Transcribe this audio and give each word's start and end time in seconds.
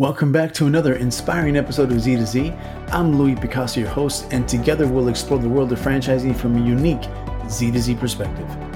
Welcome 0.00 0.32
back 0.32 0.54
to 0.54 0.66
another 0.66 0.94
inspiring 0.94 1.58
episode 1.58 1.92
of 1.92 2.00
Z 2.00 2.16
to 2.16 2.24
Z. 2.24 2.54
I'm 2.88 3.18
Louis 3.18 3.34
Picasso, 3.34 3.80
your 3.80 3.90
host, 3.90 4.32
and 4.32 4.48
together 4.48 4.88
we'll 4.88 5.08
explore 5.08 5.38
the 5.38 5.46
world 5.46 5.70
of 5.72 5.78
franchising 5.78 6.34
from 6.34 6.56
a 6.56 6.66
unique 6.66 7.02
Z 7.50 7.70
to 7.72 7.78
Z 7.78 7.96
perspective. 7.96 8.69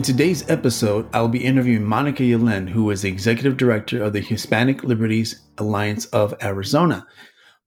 In 0.00 0.04
today's 0.04 0.48
episode, 0.48 1.06
I'll 1.12 1.28
be 1.28 1.44
interviewing 1.44 1.84
Monica 1.84 2.22
Yelin, 2.22 2.70
who 2.70 2.88
is 2.88 3.02
the 3.02 3.10
executive 3.10 3.58
director 3.58 4.02
of 4.02 4.14
the 4.14 4.20
Hispanic 4.20 4.82
Liberties 4.82 5.42
Alliance 5.58 6.06
of 6.06 6.34
Arizona. 6.42 7.06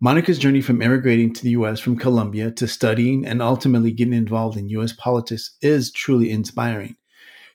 Monica's 0.01 0.39
journey 0.39 0.59
from 0.59 0.81
immigrating 0.81 1.31
to 1.31 1.43
the 1.43 1.51
U.S. 1.51 1.79
from 1.79 1.95
Colombia 1.95 2.49
to 2.49 2.67
studying 2.67 3.23
and 3.23 3.39
ultimately 3.39 3.91
getting 3.91 4.15
involved 4.15 4.57
in 4.57 4.67
U.S. 4.69 4.93
politics 4.93 5.55
is 5.61 5.91
truly 5.91 6.31
inspiring. 6.31 6.95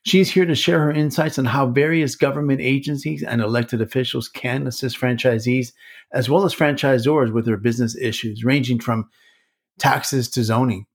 She's 0.04 0.30
here 0.30 0.46
to 0.46 0.54
share 0.54 0.78
her 0.78 0.92
insights 0.92 1.40
on 1.40 1.46
how 1.46 1.66
various 1.66 2.14
government 2.14 2.60
agencies 2.60 3.24
and 3.24 3.40
elected 3.40 3.82
officials 3.82 4.28
can 4.28 4.68
assist 4.68 4.96
franchisees 4.96 5.72
as 6.12 6.30
well 6.30 6.44
as 6.44 6.54
franchisors 6.54 7.32
with 7.32 7.46
their 7.46 7.56
business 7.56 7.96
issues, 7.96 8.44
ranging 8.44 8.78
from 8.78 9.10
taxes 9.80 10.28
to 10.28 10.44
zoning. 10.44 10.86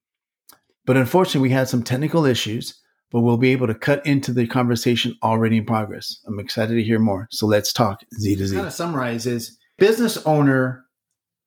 But 0.86 0.96
unfortunately, 0.96 1.50
we 1.50 1.54
had 1.54 1.68
some 1.68 1.84
technical 1.84 2.24
issues 2.24 2.80
but 3.14 3.22
we'll 3.22 3.38
be 3.38 3.52
able 3.52 3.68
to 3.68 3.76
cut 3.76 4.04
into 4.08 4.34
the 4.34 4.48
conversation 4.48 5.16
already 5.22 5.58
in 5.58 5.66
progress. 5.66 6.20
I'm 6.26 6.40
excited 6.40 6.74
to 6.74 6.84
hear 6.84 6.98
more. 6.98 7.28
So 7.30 7.46
let's 7.46 7.72
talk 7.72 8.02
Z 8.20 8.36
to 8.38 8.48
Z. 8.48 8.56
Kind 8.56 8.68
of 8.68 8.74
summarize 8.74 9.28
is 9.28 9.58
business 9.78 10.18
owner 10.26 10.84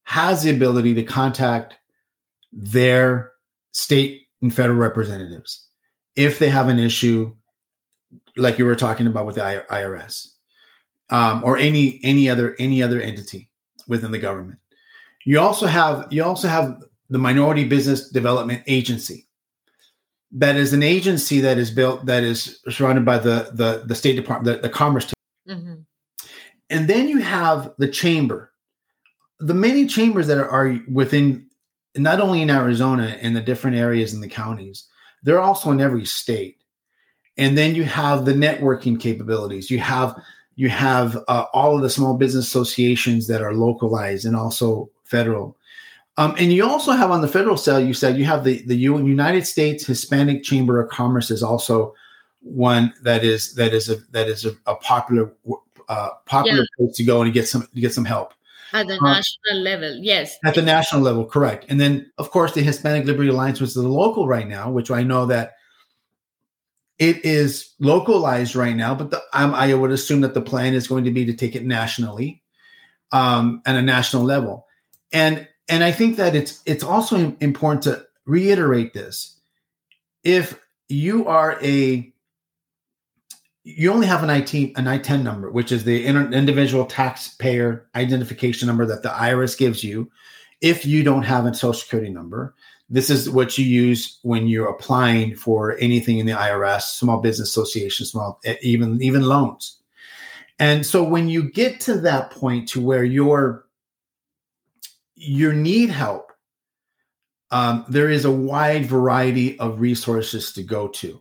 has 0.04 0.44
the 0.44 0.50
ability 0.50 0.94
to 0.94 1.02
contact 1.02 1.74
their 2.52 3.32
state 3.72 4.28
and 4.40 4.54
federal 4.54 4.78
representatives 4.78 5.66
if 6.14 6.38
they 6.38 6.48
have 6.48 6.68
an 6.68 6.78
issue 6.78 7.34
like 8.36 8.58
you 8.58 8.64
were 8.64 8.76
talking 8.76 9.08
about 9.08 9.26
with 9.26 9.34
the 9.34 9.64
IRS 9.68 10.28
um, 11.10 11.42
or 11.42 11.58
any 11.58 11.98
any 12.04 12.30
other 12.30 12.54
any 12.60 12.80
other 12.80 13.00
entity 13.00 13.50
within 13.88 14.12
the 14.12 14.18
government. 14.18 14.60
You 15.24 15.40
also 15.40 15.66
have 15.66 16.06
you 16.10 16.22
also 16.22 16.46
have 16.46 16.80
the 17.10 17.18
Minority 17.18 17.64
Business 17.64 18.08
Development 18.08 18.62
Agency 18.68 19.25
that 20.32 20.56
is 20.56 20.72
an 20.72 20.82
agency 20.82 21.40
that 21.40 21.58
is 21.58 21.70
built 21.70 22.06
that 22.06 22.22
is 22.22 22.60
surrounded 22.68 23.04
by 23.04 23.18
the 23.18 23.50
the, 23.52 23.84
the 23.86 23.94
State 23.94 24.16
Department, 24.16 24.62
the, 24.62 24.68
the 24.68 24.72
Commerce. 24.72 25.12
Mm-hmm. 25.48 25.74
And 26.70 26.88
then 26.88 27.08
you 27.08 27.18
have 27.18 27.72
the 27.78 27.88
chamber, 27.88 28.52
the 29.38 29.54
many 29.54 29.86
chambers 29.86 30.26
that 30.26 30.38
are, 30.38 30.48
are 30.48 30.78
within 30.90 31.46
not 31.96 32.20
only 32.20 32.42
in 32.42 32.50
Arizona 32.50 33.16
and 33.20 33.36
the 33.36 33.40
different 33.40 33.76
areas 33.76 34.12
in 34.12 34.20
the 34.20 34.28
counties, 34.28 34.86
they're 35.22 35.40
also 35.40 35.70
in 35.70 35.80
every 35.80 36.04
state. 36.04 36.58
And 37.38 37.56
then 37.56 37.74
you 37.74 37.84
have 37.84 38.24
the 38.24 38.32
networking 38.32 39.00
capabilities. 39.00 39.70
You 39.70 39.78
have 39.80 40.16
you 40.56 40.70
have 40.70 41.18
uh, 41.28 41.44
all 41.52 41.76
of 41.76 41.82
the 41.82 41.90
small 41.90 42.16
business 42.16 42.46
associations 42.46 43.26
that 43.26 43.42
are 43.42 43.54
localized 43.54 44.24
and 44.24 44.34
also 44.34 44.90
federal. 45.04 45.56
Um, 46.18 46.34
and 46.38 46.52
you 46.52 46.66
also 46.66 46.92
have 46.92 47.10
on 47.10 47.20
the 47.20 47.28
federal 47.28 47.56
side, 47.56 47.86
you 47.86 47.92
said 47.92 48.16
you 48.16 48.24
have 48.24 48.42
the, 48.42 48.62
the 48.66 48.74
United 48.74 49.46
States 49.46 49.86
Hispanic 49.86 50.42
Chamber 50.42 50.80
of 50.80 50.90
Commerce 50.90 51.30
is 51.30 51.42
also 51.42 51.94
one 52.40 52.94
that 53.02 53.24
is 53.24 53.54
that 53.54 53.74
is 53.74 53.90
a 53.90 53.96
that 54.12 54.28
is 54.28 54.44
a, 54.44 54.52
a 54.66 54.76
popular 54.76 55.32
uh, 55.88 56.08
popular 56.24 56.60
yeah. 56.60 56.66
place 56.78 56.96
to 56.96 57.04
go 57.04 57.22
and 57.22 57.32
get 57.32 57.48
some 57.48 57.68
to 57.74 57.80
get 57.80 57.92
some 57.92 58.04
help 58.04 58.32
at 58.72 58.86
the 58.86 58.94
um, 58.94 59.04
national 59.04 59.62
level. 59.62 59.98
Yes, 60.00 60.36
at 60.44 60.54
the 60.54 60.62
national 60.62 61.02
level, 61.02 61.26
correct. 61.26 61.66
And 61.68 61.80
then 61.80 62.10
of 62.18 62.30
course 62.30 62.52
the 62.52 62.62
Hispanic 62.62 63.04
Liberty 63.04 63.28
Alliance, 63.28 63.60
which 63.60 63.68
is 63.68 63.74
the 63.74 63.82
local 63.82 64.26
right 64.26 64.46
now, 64.46 64.70
which 64.70 64.90
I 64.90 65.02
know 65.02 65.26
that 65.26 65.54
it 66.98 67.24
is 67.24 67.74
localized 67.78 68.56
right 68.56 68.74
now, 68.74 68.94
but 68.94 69.10
the, 69.10 69.22
um, 69.34 69.54
I 69.54 69.74
would 69.74 69.90
assume 69.90 70.22
that 70.22 70.32
the 70.32 70.40
plan 70.40 70.72
is 70.72 70.86
going 70.86 71.04
to 71.04 71.10
be 71.10 71.26
to 71.26 71.34
take 71.34 71.54
it 71.54 71.64
nationally 71.64 72.42
um, 73.12 73.60
at 73.66 73.76
a 73.76 73.82
national 73.82 74.24
level. 74.24 74.66
And 75.12 75.46
and 75.68 75.82
I 75.82 75.92
think 75.92 76.16
that 76.16 76.34
it's 76.34 76.62
it's 76.66 76.84
also 76.84 77.36
important 77.40 77.82
to 77.84 78.06
reiterate 78.24 78.92
this. 78.92 79.36
If 80.24 80.60
you 80.88 81.26
are 81.26 81.58
a 81.62 82.12
you 83.64 83.92
only 83.92 84.06
have 84.06 84.22
an 84.22 84.30
IT 84.30 84.54
an 84.54 84.86
ITIN 84.86 85.22
number, 85.22 85.50
which 85.50 85.72
is 85.72 85.84
the 85.84 86.06
individual 86.06 86.86
taxpayer 86.86 87.88
identification 87.94 88.66
number 88.68 88.86
that 88.86 89.02
the 89.02 89.08
IRS 89.08 89.58
gives 89.58 89.82
you. 89.82 90.10
If 90.60 90.86
you 90.86 91.02
don't 91.02 91.24
have 91.24 91.44
a 91.44 91.54
social 91.54 91.74
security 91.74 92.10
number, 92.10 92.54
this 92.88 93.10
is 93.10 93.28
what 93.28 93.58
you 93.58 93.64
use 93.64 94.18
when 94.22 94.46
you're 94.46 94.68
applying 94.68 95.34
for 95.34 95.76
anything 95.78 96.18
in 96.18 96.26
the 96.26 96.32
IRS, 96.32 96.82
small 96.82 97.20
business 97.20 97.48
association, 97.48 98.06
small 98.06 98.40
even 98.62 99.02
even 99.02 99.22
loans. 99.22 99.78
And 100.58 100.86
so 100.86 101.02
when 101.02 101.28
you 101.28 101.50
get 101.50 101.80
to 101.80 102.00
that 102.00 102.30
point 102.30 102.68
to 102.70 102.80
where 102.80 103.04
you're 103.04 103.65
you 105.26 105.52
need 105.52 105.90
help, 105.90 106.32
um, 107.50 107.84
there 107.88 108.10
is 108.10 108.24
a 108.24 108.30
wide 108.30 108.86
variety 108.86 109.58
of 109.58 109.80
resources 109.80 110.52
to 110.52 110.62
go 110.62 110.88
to. 110.88 111.20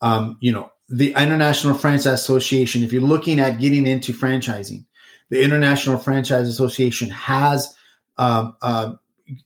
Um, 0.00 0.36
you 0.40 0.52
know, 0.52 0.70
the 0.88 1.14
International 1.14 1.74
Franchise 1.74 2.06
Association, 2.06 2.82
if 2.82 2.92
you're 2.92 3.02
looking 3.02 3.40
at 3.40 3.58
getting 3.58 3.86
into 3.86 4.12
franchising, 4.12 4.84
the 5.30 5.42
International 5.42 5.98
Franchise 5.98 6.48
Association 6.48 7.08
has, 7.08 7.74
um, 8.18 8.54
uh, 8.60 8.94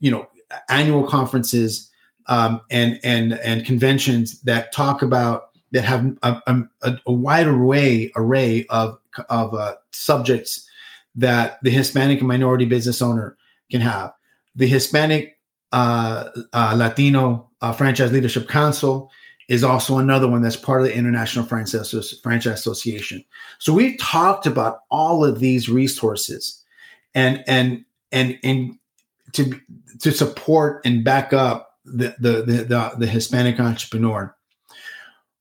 you 0.00 0.10
know, 0.10 0.26
annual 0.68 1.06
conferences 1.06 1.90
um, 2.26 2.60
and 2.70 2.98
and 3.04 3.34
and 3.34 3.64
conventions 3.64 4.40
that 4.42 4.72
talk 4.72 5.02
about 5.02 5.50
that 5.72 5.84
have 5.84 6.16
a, 6.22 6.42
a, 6.82 6.98
a 7.06 7.12
wide 7.12 7.46
array 7.46 8.10
array 8.16 8.66
of 8.70 8.98
of 9.28 9.54
uh, 9.54 9.74
subjects 9.92 10.68
that 11.14 11.58
the 11.62 11.70
Hispanic 11.70 12.18
and 12.18 12.28
minority 12.28 12.64
business 12.64 13.00
owner 13.00 13.36
can 13.70 13.80
have. 13.80 14.12
The 14.54 14.66
Hispanic 14.66 15.38
uh, 15.72 16.30
uh, 16.52 16.74
Latino 16.76 17.50
uh, 17.60 17.72
Franchise 17.72 18.12
Leadership 18.12 18.48
Council 18.48 19.10
is 19.48 19.62
also 19.62 19.98
another 19.98 20.28
one 20.28 20.42
that's 20.42 20.56
part 20.56 20.80
of 20.80 20.86
the 20.86 20.94
International 20.94 21.44
Franchise, 21.44 21.94
Association. 21.94 23.24
So 23.58 23.72
we've 23.72 23.98
talked 23.98 24.46
about 24.46 24.80
all 24.90 25.24
of 25.24 25.38
these 25.38 25.68
resources 25.68 26.64
and 27.14 27.44
and 27.46 27.84
and 28.12 28.38
and 28.42 28.78
to 29.32 29.60
to 30.00 30.12
support 30.12 30.84
and 30.84 31.04
back 31.04 31.32
up 31.32 31.78
the 31.84 32.14
the 32.18 32.42
the, 32.42 32.64
the, 32.64 32.92
the 32.98 33.06
Hispanic 33.06 33.60
entrepreneur 33.60 34.34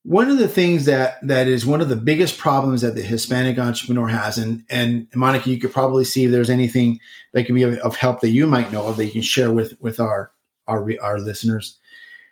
one 0.06 0.30
of 0.30 0.38
the 0.38 0.48
things 0.48 0.86
that 0.86 1.18
that 1.28 1.48
is 1.48 1.66
one 1.66 1.82
of 1.82 1.90
the 1.90 1.96
biggest 1.96 2.38
problems 2.38 2.82
that 2.82 2.94
the 2.94 3.02
Hispanic 3.02 3.58
entrepreneur 3.58 4.08
has, 4.08 4.38
and 4.38 4.64
and 4.70 5.08
Monica, 5.16 5.50
you 5.50 5.60
could 5.60 5.74
probably 5.74 6.06
see 6.06 6.26
if 6.26 6.32
there's 6.32 6.50
anything 6.50 7.00
that 7.34 7.48
can 7.48 7.56
be 7.56 7.64
of, 7.64 7.80
of 7.80 7.96
help 7.96 8.22
that 8.22 8.30
you 8.30 8.46
might 8.46 8.72
know 8.72 8.86
of 8.86 8.98
that 8.98 9.06
you 9.06 9.12
can 9.12 9.22
share 9.24 9.52
with 9.52 9.74
with 9.82 10.00
our 10.00 10.32
our 10.68 10.88
our 11.02 11.20
listeners. 11.20 11.80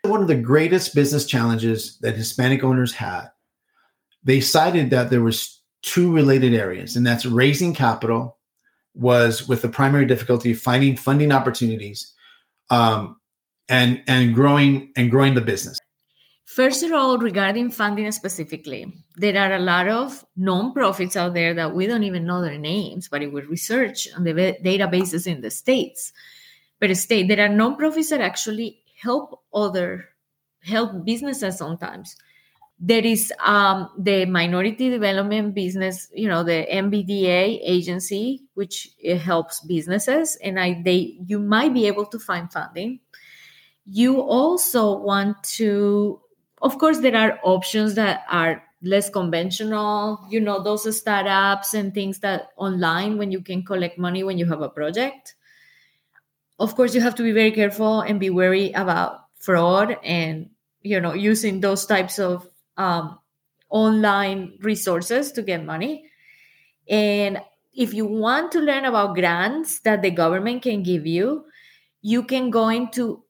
One 0.03 0.21
of 0.21 0.27
the 0.27 0.35
greatest 0.35 0.93
business 0.93 1.25
challenges 1.25 1.97
that 2.01 2.15
Hispanic 2.15 2.63
owners 2.63 2.93
had, 2.93 3.29
they 4.23 4.39
cited 4.39 4.91
that 4.91 5.09
there 5.09 5.23
was 5.23 5.59
two 5.81 6.13
related 6.13 6.53
areas, 6.53 6.95
and 6.95 7.07
that's 7.07 7.25
raising 7.25 7.73
capital 7.73 8.37
was 8.93 9.47
with 9.47 9.63
the 9.63 9.69
primary 9.69 10.05
difficulty 10.05 10.53
finding 10.53 10.95
funding 10.95 11.31
opportunities, 11.31 12.13
um, 12.69 13.19
and 13.67 14.03
and 14.05 14.35
growing 14.35 14.93
and 14.95 15.09
growing 15.09 15.33
the 15.33 15.41
business. 15.41 15.79
First 16.53 16.83
of 16.83 16.91
all, 16.91 17.17
regarding 17.17 17.71
funding 17.71 18.11
specifically, 18.11 18.93
there 19.15 19.35
are 19.41 19.55
a 19.55 19.59
lot 19.59 19.87
of 19.87 20.23
nonprofits 20.37 21.15
out 21.15 21.33
there 21.33 21.55
that 21.55 21.73
we 21.73 21.87
don't 21.87 22.03
even 22.03 22.27
know 22.27 22.43
their 22.43 22.59
names, 22.59 23.09
but 23.09 23.23
if 23.23 23.33
we 23.33 23.41
research 23.41 24.07
on 24.15 24.23
the 24.23 24.33
databases 24.33 25.25
in 25.25 25.41
the 25.41 25.49
states, 25.49 26.13
but 26.79 26.95
state 26.95 27.27
there 27.27 27.43
are 27.43 27.49
nonprofits 27.49 28.09
that 28.11 28.21
actually 28.21 28.83
help 29.01 29.41
other 29.51 30.09
help 30.61 31.03
businesses 31.03 31.57
sometimes. 31.57 32.15
There 32.79 33.03
is 33.03 33.33
um, 33.43 33.89
the 33.97 34.25
Minority 34.25 34.91
Development 34.91 35.55
Business, 35.55 36.07
you 36.13 36.27
know, 36.27 36.43
the 36.43 36.67
MBDA 36.71 37.61
agency, 37.63 38.43
which 38.53 38.89
helps 39.19 39.61
businesses, 39.61 40.37
and 40.43 40.59
I 40.59 40.83
they 40.83 41.17
you 41.25 41.39
might 41.39 41.73
be 41.73 41.87
able 41.87 42.05
to 42.05 42.19
find 42.19 42.53
funding. 42.53 42.99
You 43.85 44.21
also 44.21 44.99
want 44.99 45.43
to 45.57 46.21
of 46.63 46.79
course, 46.79 46.99
there 46.99 47.15
are 47.15 47.39
options 47.43 47.95
that 47.95 48.23
are 48.29 48.63
less 48.81 49.09
conventional, 49.09 50.25
you 50.29 50.41
know, 50.41 50.63
those 50.63 50.97
startups 50.97 51.73
and 51.73 51.93
things 51.93 52.19
that 52.19 52.49
online 52.57 53.17
when 53.17 53.31
you 53.31 53.41
can 53.41 53.63
collect 53.63 53.99
money 53.99 54.23
when 54.23 54.37
you 54.39 54.45
have 54.47 54.61
a 54.61 54.69
project. 54.69 55.35
Of 56.59 56.75
course, 56.75 56.95
you 56.95 57.01
have 57.01 57.15
to 57.15 57.23
be 57.23 57.31
very 57.31 57.51
careful 57.51 58.01
and 58.01 58.19
be 58.19 58.29
wary 58.29 58.71
about 58.73 59.21
fraud 59.39 59.97
and 60.03 60.49
you 60.81 60.99
know 61.01 61.13
using 61.13 61.59
those 61.59 61.85
types 61.85 62.19
of 62.19 62.47
um, 62.77 63.19
online 63.69 64.57
resources 64.61 65.31
to 65.33 65.41
get 65.41 65.65
money 65.65 66.05
and 66.89 67.41
if 67.75 67.93
you 67.93 68.05
want 68.05 68.51
to 68.53 68.59
learn 68.59 68.85
about 68.85 69.15
grants 69.15 69.81
that 69.81 70.01
the 70.01 70.11
government 70.11 70.61
can 70.63 70.83
give 70.83 71.07
you 71.07 71.45
you 72.01 72.23
can 72.23 72.49
go 72.51 72.69
into 72.69 73.22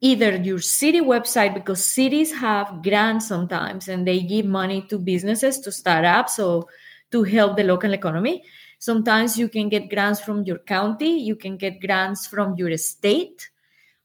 either 0.00 0.36
your 0.36 0.60
city 0.60 1.00
website 1.00 1.54
because 1.54 1.84
cities 1.84 2.32
have 2.32 2.82
grants 2.82 3.28
sometimes 3.28 3.88
and 3.88 4.06
they 4.06 4.20
give 4.20 4.44
money 4.44 4.82
to 4.82 4.98
businesses 4.98 5.58
to 5.60 5.72
start 5.72 6.04
up 6.04 6.28
so 6.28 6.68
to 7.10 7.22
help 7.22 7.56
the 7.56 7.64
local 7.64 7.92
economy. 7.92 8.42
Sometimes 8.78 9.38
you 9.38 9.48
can 9.48 9.68
get 9.68 9.88
grants 9.88 10.20
from 10.20 10.42
your 10.44 10.58
county 10.58 11.18
you 11.18 11.36
can 11.36 11.56
get 11.56 11.80
grants 11.80 12.26
from 12.26 12.54
your 12.56 12.76
state 12.76 13.48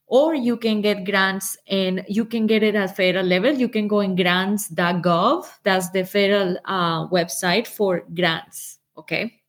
or 0.08 0.34
you 0.36 0.58
can 0.58 0.82
get 0.82 1.06
grants 1.06 1.58
and 1.68 2.04
you 2.08 2.26
can 2.26 2.46
get 2.46 2.64
it 2.64 2.76
at 2.76 2.96
federal 2.96 3.26
level. 3.26 3.52
You 3.52 3.70
can 3.70 3.88
go 3.88 4.00
in 4.00 4.16
grants.gov 4.16 5.46
that's 5.64 5.90
the 5.90 6.06
federal 6.06 6.58
uh, 6.66 7.08
website 7.10 7.68
for 7.68 8.04
grants 8.14 8.80
okay 8.98 9.41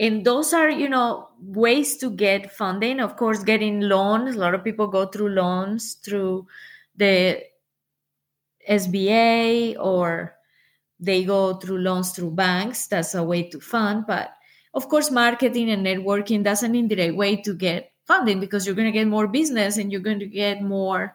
and 0.00 0.24
those 0.24 0.54
are 0.54 0.70
you 0.70 0.88
know 0.88 1.28
ways 1.38 1.98
to 1.98 2.10
get 2.10 2.50
funding. 2.50 3.00
Of 3.00 3.16
course 3.16 3.44
getting 3.44 3.80
loans 3.80 4.34
a 4.34 4.38
lot 4.38 4.54
of 4.54 4.64
people 4.64 4.86
go 4.88 5.06
through 5.06 5.28
loans 5.28 5.94
through 6.02 6.46
the 6.96 7.42
sba 8.68 9.76
or 9.78 10.34
they 10.98 11.24
go 11.24 11.54
through 11.54 11.78
loans 11.78 12.12
through 12.12 12.30
banks. 12.30 12.86
That's 12.86 13.14
a 13.14 13.22
way 13.22 13.48
to 13.50 13.60
fund. 13.60 14.06
But 14.06 14.32
of 14.72 14.88
course 14.88 15.10
marketing 15.10 15.70
and 15.70 15.84
networking 15.84 16.42
that's 16.44 16.62
an 16.62 16.74
indirect 16.74 17.16
way 17.16 17.36
to 17.36 17.54
get 17.54 17.92
funding 18.06 18.40
because 18.40 18.66
you're 18.66 18.74
going 18.74 18.92
to 18.92 18.98
get 18.98 19.06
more 19.06 19.28
business 19.28 19.76
and 19.76 19.92
you're 19.92 20.00
going 20.00 20.18
to 20.18 20.26
get 20.26 20.62
more 20.62 21.14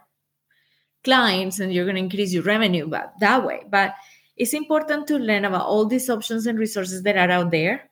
clients 1.04 1.60
and 1.60 1.74
you're 1.74 1.86
going 1.86 1.96
to 1.96 2.02
increase 2.02 2.34
your 2.34 2.44
revenue 2.44 2.88
but 2.88 3.14
that 3.20 3.44
way. 3.44 3.64
But 3.68 3.96
it's 4.38 4.54
important 4.54 5.08
to 5.08 5.18
learn 5.18 5.46
about 5.46 5.66
all 5.66 5.86
these 5.86 6.10
options 6.10 6.46
and 6.46 6.60
resources 6.60 7.02
that 7.04 7.18
are 7.18 7.32
out 7.32 7.50
there 7.50 7.90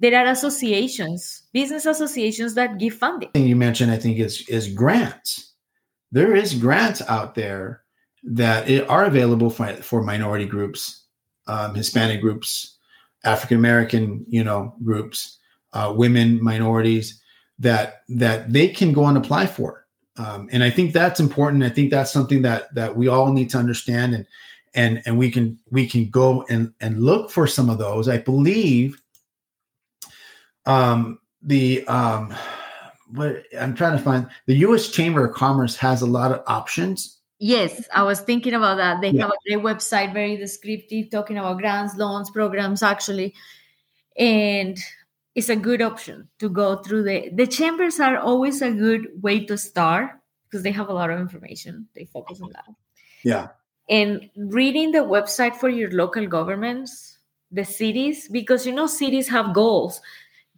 there 0.00 0.18
are 0.18 0.30
associations, 0.30 1.42
business 1.52 1.86
associations 1.86 2.54
that 2.54 2.78
give 2.78 2.94
funding. 2.94 3.30
Thing 3.30 3.46
you 3.46 3.56
mentioned, 3.56 3.92
I 3.92 3.98
think, 3.98 4.18
is 4.18 4.48
is 4.48 4.72
grants. 4.72 5.52
There 6.10 6.34
is 6.34 6.54
grants 6.54 7.02
out 7.02 7.34
there 7.34 7.82
that 8.24 8.68
are 8.88 9.04
available 9.04 9.50
for, 9.50 9.72
for 9.74 10.02
minority 10.02 10.46
groups, 10.46 11.04
um, 11.46 11.74
Hispanic 11.74 12.20
groups, 12.20 12.78
African 13.24 13.58
American, 13.58 14.24
you 14.28 14.42
know, 14.42 14.74
groups, 14.82 15.38
uh, 15.72 15.92
women, 15.94 16.42
minorities 16.42 17.20
that 17.58 18.02
that 18.08 18.52
they 18.52 18.68
can 18.68 18.92
go 18.92 19.06
and 19.06 19.18
apply 19.18 19.46
for. 19.46 19.86
Um, 20.16 20.48
and 20.50 20.64
I 20.64 20.70
think 20.70 20.92
that's 20.92 21.20
important. 21.20 21.62
I 21.62 21.68
think 21.68 21.90
that's 21.90 22.10
something 22.10 22.42
that 22.42 22.74
that 22.74 22.96
we 22.96 23.08
all 23.08 23.32
need 23.32 23.50
to 23.50 23.58
understand, 23.58 24.14
and 24.14 24.26
and 24.74 25.02
and 25.04 25.18
we 25.18 25.30
can 25.30 25.58
we 25.70 25.86
can 25.86 26.08
go 26.08 26.44
and 26.48 26.72
and 26.80 27.02
look 27.02 27.30
for 27.30 27.46
some 27.46 27.68
of 27.68 27.78
those. 27.78 28.08
I 28.08 28.18
believe 28.18 28.99
um, 30.70 31.18
the 31.42 31.86
um, 31.86 32.34
what 33.12 33.44
I'm 33.58 33.74
trying 33.74 33.96
to 33.96 34.02
find 34.02 34.28
the 34.46 34.56
U.S. 34.56 34.88
Chamber 34.88 35.26
of 35.26 35.34
Commerce 35.34 35.76
has 35.76 36.02
a 36.02 36.06
lot 36.06 36.32
of 36.32 36.42
options. 36.46 37.18
Yes, 37.38 37.88
I 37.94 38.02
was 38.02 38.20
thinking 38.20 38.52
about 38.54 38.76
that. 38.76 39.00
They 39.00 39.10
yeah. 39.10 39.22
have 39.22 39.30
a 39.30 39.48
great 39.48 39.64
website, 39.64 40.12
very 40.12 40.36
descriptive, 40.36 41.10
talking 41.10 41.38
about 41.38 41.58
grants, 41.58 41.96
loans, 41.96 42.30
programs, 42.30 42.82
actually, 42.82 43.34
and 44.16 44.78
it's 45.34 45.48
a 45.48 45.56
good 45.56 45.80
option 45.80 46.28
to 46.38 46.48
go 46.48 46.76
through 46.76 47.04
the 47.04 47.30
the 47.32 47.46
chambers 47.46 47.98
are 47.98 48.18
always 48.18 48.62
a 48.62 48.70
good 48.70 49.08
way 49.22 49.44
to 49.46 49.56
start 49.56 50.10
because 50.44 50.62
they 50.62 50.72
have 50.72 50.88
a 50.88 50.92
lot 50.92 51.10
of 51.10 51.18
information. 51.18 51.88
They 51.94 52.04
focus 52.04 52.40
on 52.40 52.50
that. 52.52 52.66
Yeah. 53.24 53.48
And 53.88 54.30
reading 54.36 54.92
the 54.92 54.98
website 54.98 55.56
for 55.56 55.68
your 55.68 55.90
local 55.90 56.26
governments, 56.26 57.18
the 57.50 57.64
cities, 57.64 58.28
because 58.28 58.66
you 58.66 58.72
know 58.72 58.86
cities 58.86 59.28
have 59.28 59.54
goals 59.54 60.00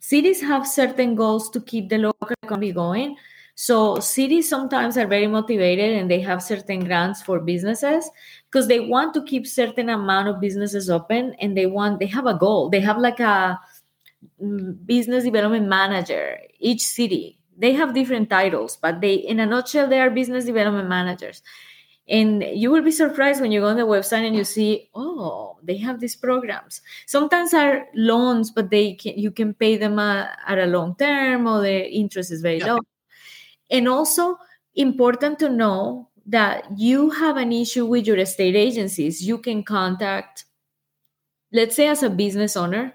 cities 0.02 0.40
have 0.43 0.66
certain 0.66 1.14
goals 1.14 1.49
to 1.49 1.60
keep 1.60 1.88
the 1.88 1.96
local 1.96 2.28
economy 2.43 2.72
going. 2.72 3.16
So 3.54 4.00
cities 4.00 4.49
sometimes 4.49 4.99
are 4.99 5.06
very 5.06 5.28
motivated 5.28 5.94
and 5.96 6.10
they 6.10 6.20
have 6.20 6.43
certain 6.43 6.84
grants 6.84 7.22
for 7.22 7.38
businesses 7.38 8.10
because 8.50 8.66
they 8.66 8.81
want 8.81 9.14
to 9.14 9.22
keep 9.22 9.46
certain 9.46 9.88
amount 9.88 10.28
of 10.28 10.40
businesses 10.40 10.90
open 10.90 11.34
and 11.38 11.56
they 11.56 11.66
want 11.66 12.00
they 12.00 12.06
have 12.06 12.26
a 12.26 12.34
goal. 12.34 12.69
They 12.69 12.81
have 12.81 12.99
like 12.99 13.20
a 13.20 13.60
mm, 14.43 14.87
business 14.87 15.25
development 15.25 15.69
manager 15.69 16.38
each 16.58 16.82
city. 16.82 17.38
They 17.56 17.72
have 17.75 17.94
different 17.94 18.31
titles, 18.31 18.76
but 18.76 19.00
they 19.00 19.14
in 19.14 19.38
a 19.38 19.46
nutshell 19.46 19.88
they 19.88 20.00
are 20.00 20.10
business 20.10 20.46
development 20.46 20.88
managers 20.88 21.43
and 22.12 22.44
you 22.52 22.70
will 22.70 22.82
be 22.82 22.90
surprised 22.90 23.40
when 23.40 23.50
you 23.50 23.60
go 23.60 23.68
on 23.68 23.78
the 23.78 23.82
website 23.82 24.26
and 24.26 24.36
you 24.36 24.44
see 24.44 24.90
oh 24.94 25.56
they 25.62 25.78
have 25.78 25.98
these 25.98 26.14
programs. 26.14 26.82
Sometimes 27.06 27.54
are 27.54 27.86
loans 27.94 28.50
but 28.50 28.70
they 28.70 28.94
can 28.94 29.18
you 29.18 29.30
can 29.30 29.54
pay 29.54 29.76
them 29.78 29.98
uh, 29.98 30.26
at 30.46 30.58
a 30.58 30.66
long 30.66 30.94
term 30.96 31.46
or 31.46 31.62
the 31.62 31.90
interest 31.90 32.30
is 32.30 32.42
very 32.42 32.58
yeah. 32.58 32.74
low. 32.74 32.80
And 33.70 33.88
also 33.88 34.38
important 34.74 35.38
to 35.38 35.48
know 35.48 36.10
that 36.26 36.66
you 36.76 37.10
have 37.10 37.36
an 37.36 37.50
issue 37.50 37.86
with 37.86 38.06
your 38.06 38.24
state 38.26 38.54
agencies. 38.54 39.26
You 39.26 39.38
can 39.38 39.62
contact 39.62 40.44
let's 41.52 41.74
say 41.74 41.88
as 41.88 42.02
a 42.02 42.10
business 42.10 42.56
owner 42.56 42.92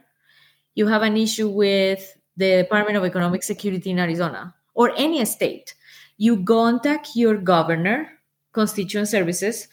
you 0.76 0.86
have 0.86 1.02
an 1.02 1.18
issue 1.18 1.50
with 1.50 2.16
the 2.36 2.58
department 2.58 2.98
of 2.98 3.04
economic 3.04 3.42
security 3.42 3.90
in 3.90 3.98
arizona 3.98 4.54
or 4.76 4.94
any 4.96 5.26
state. 5.26 5.74
You 6.18 6.44
contact 6.44 7.16
your 7.16 7.38
governor 7.38 8.17
constituent 8.58 9.08
services. 9.08 9.68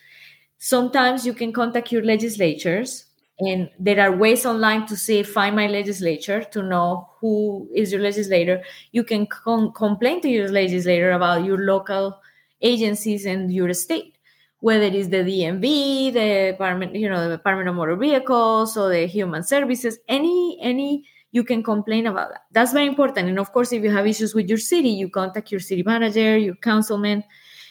Sometimes 0.59 1.25
you 1.27 1.33
can 1.33 1.53
contact 1.53 1.91
your 1.91 2.05
legislatures, 2.05 3.07
and 3.39 3.71
there 3.79 4.01
are 4.05 4.13
ways 4.25 4.45
online 4.45 4.85
to 4.87 4.97
say, 4.97 5.23
find 5.23 5.57
my 5.57 5.67
legislature 5.67 6.45
to 6.53 6.63
know 6.63 7.09
who 7.19 7.69
is 7.75 7.93
your 7.93 8.03
legislator. 8.03 8.63
You 8.93 9.05
can 9.05 9.27
com- 9.27 9.73
complain 9.73 10.21
to 10.21 10.29
your 10.29 10.51
legislator 10.51 11.13
about 11.13 11.45
your 11.45 11.59
local 11.59 12.21
agencies 12.61 13.25
and 13.25 13.53
your 13.53 13.73
state, 13.73 14.19
whether 14.61 14.85
it 14.85 14.95
is 14.95 15.09
the 15.09 15.25
DMV, 15.31 16.13
the 16.13 16.29
department, 16.53 16.95
you 16.95 17.09
know, 17.09 17.29
the 17.29 17.37
Department 17.39 17.69
of 17.71 17.75
Motor 17.77 17.97
Vehicles 17.97 18.77
or 18.77 18.91
the 18.91 19.07
Human 19.07 19.43
Services, 19.43 19.99
any, 20.09 20.59
any 20.61 21.05
you 21.33 21.43
can 21.43 21.63
complain 21.63 22.07
about 22.07 22.29
that. 22.33 22.43
That's 22.53 22.73
very 22.73 22.87
important. 22.87 23.29
And 23.29 23.39
of 23.39 23.51
course, 23.53 23.73
if 23.73 23.83
you 23.83 23.91
have 23.91 24.07
issues 24.07 24.35
with 24.35 24.49
your 24.49 24.63
city, 24.73 24.91
you 24.91 25.09
contact 25.09 25.51
your 25.51 25.61
city 25.61 25.83
manager, 25.83 26.37
your 26.37 26.55
councilman. 26.55 27.25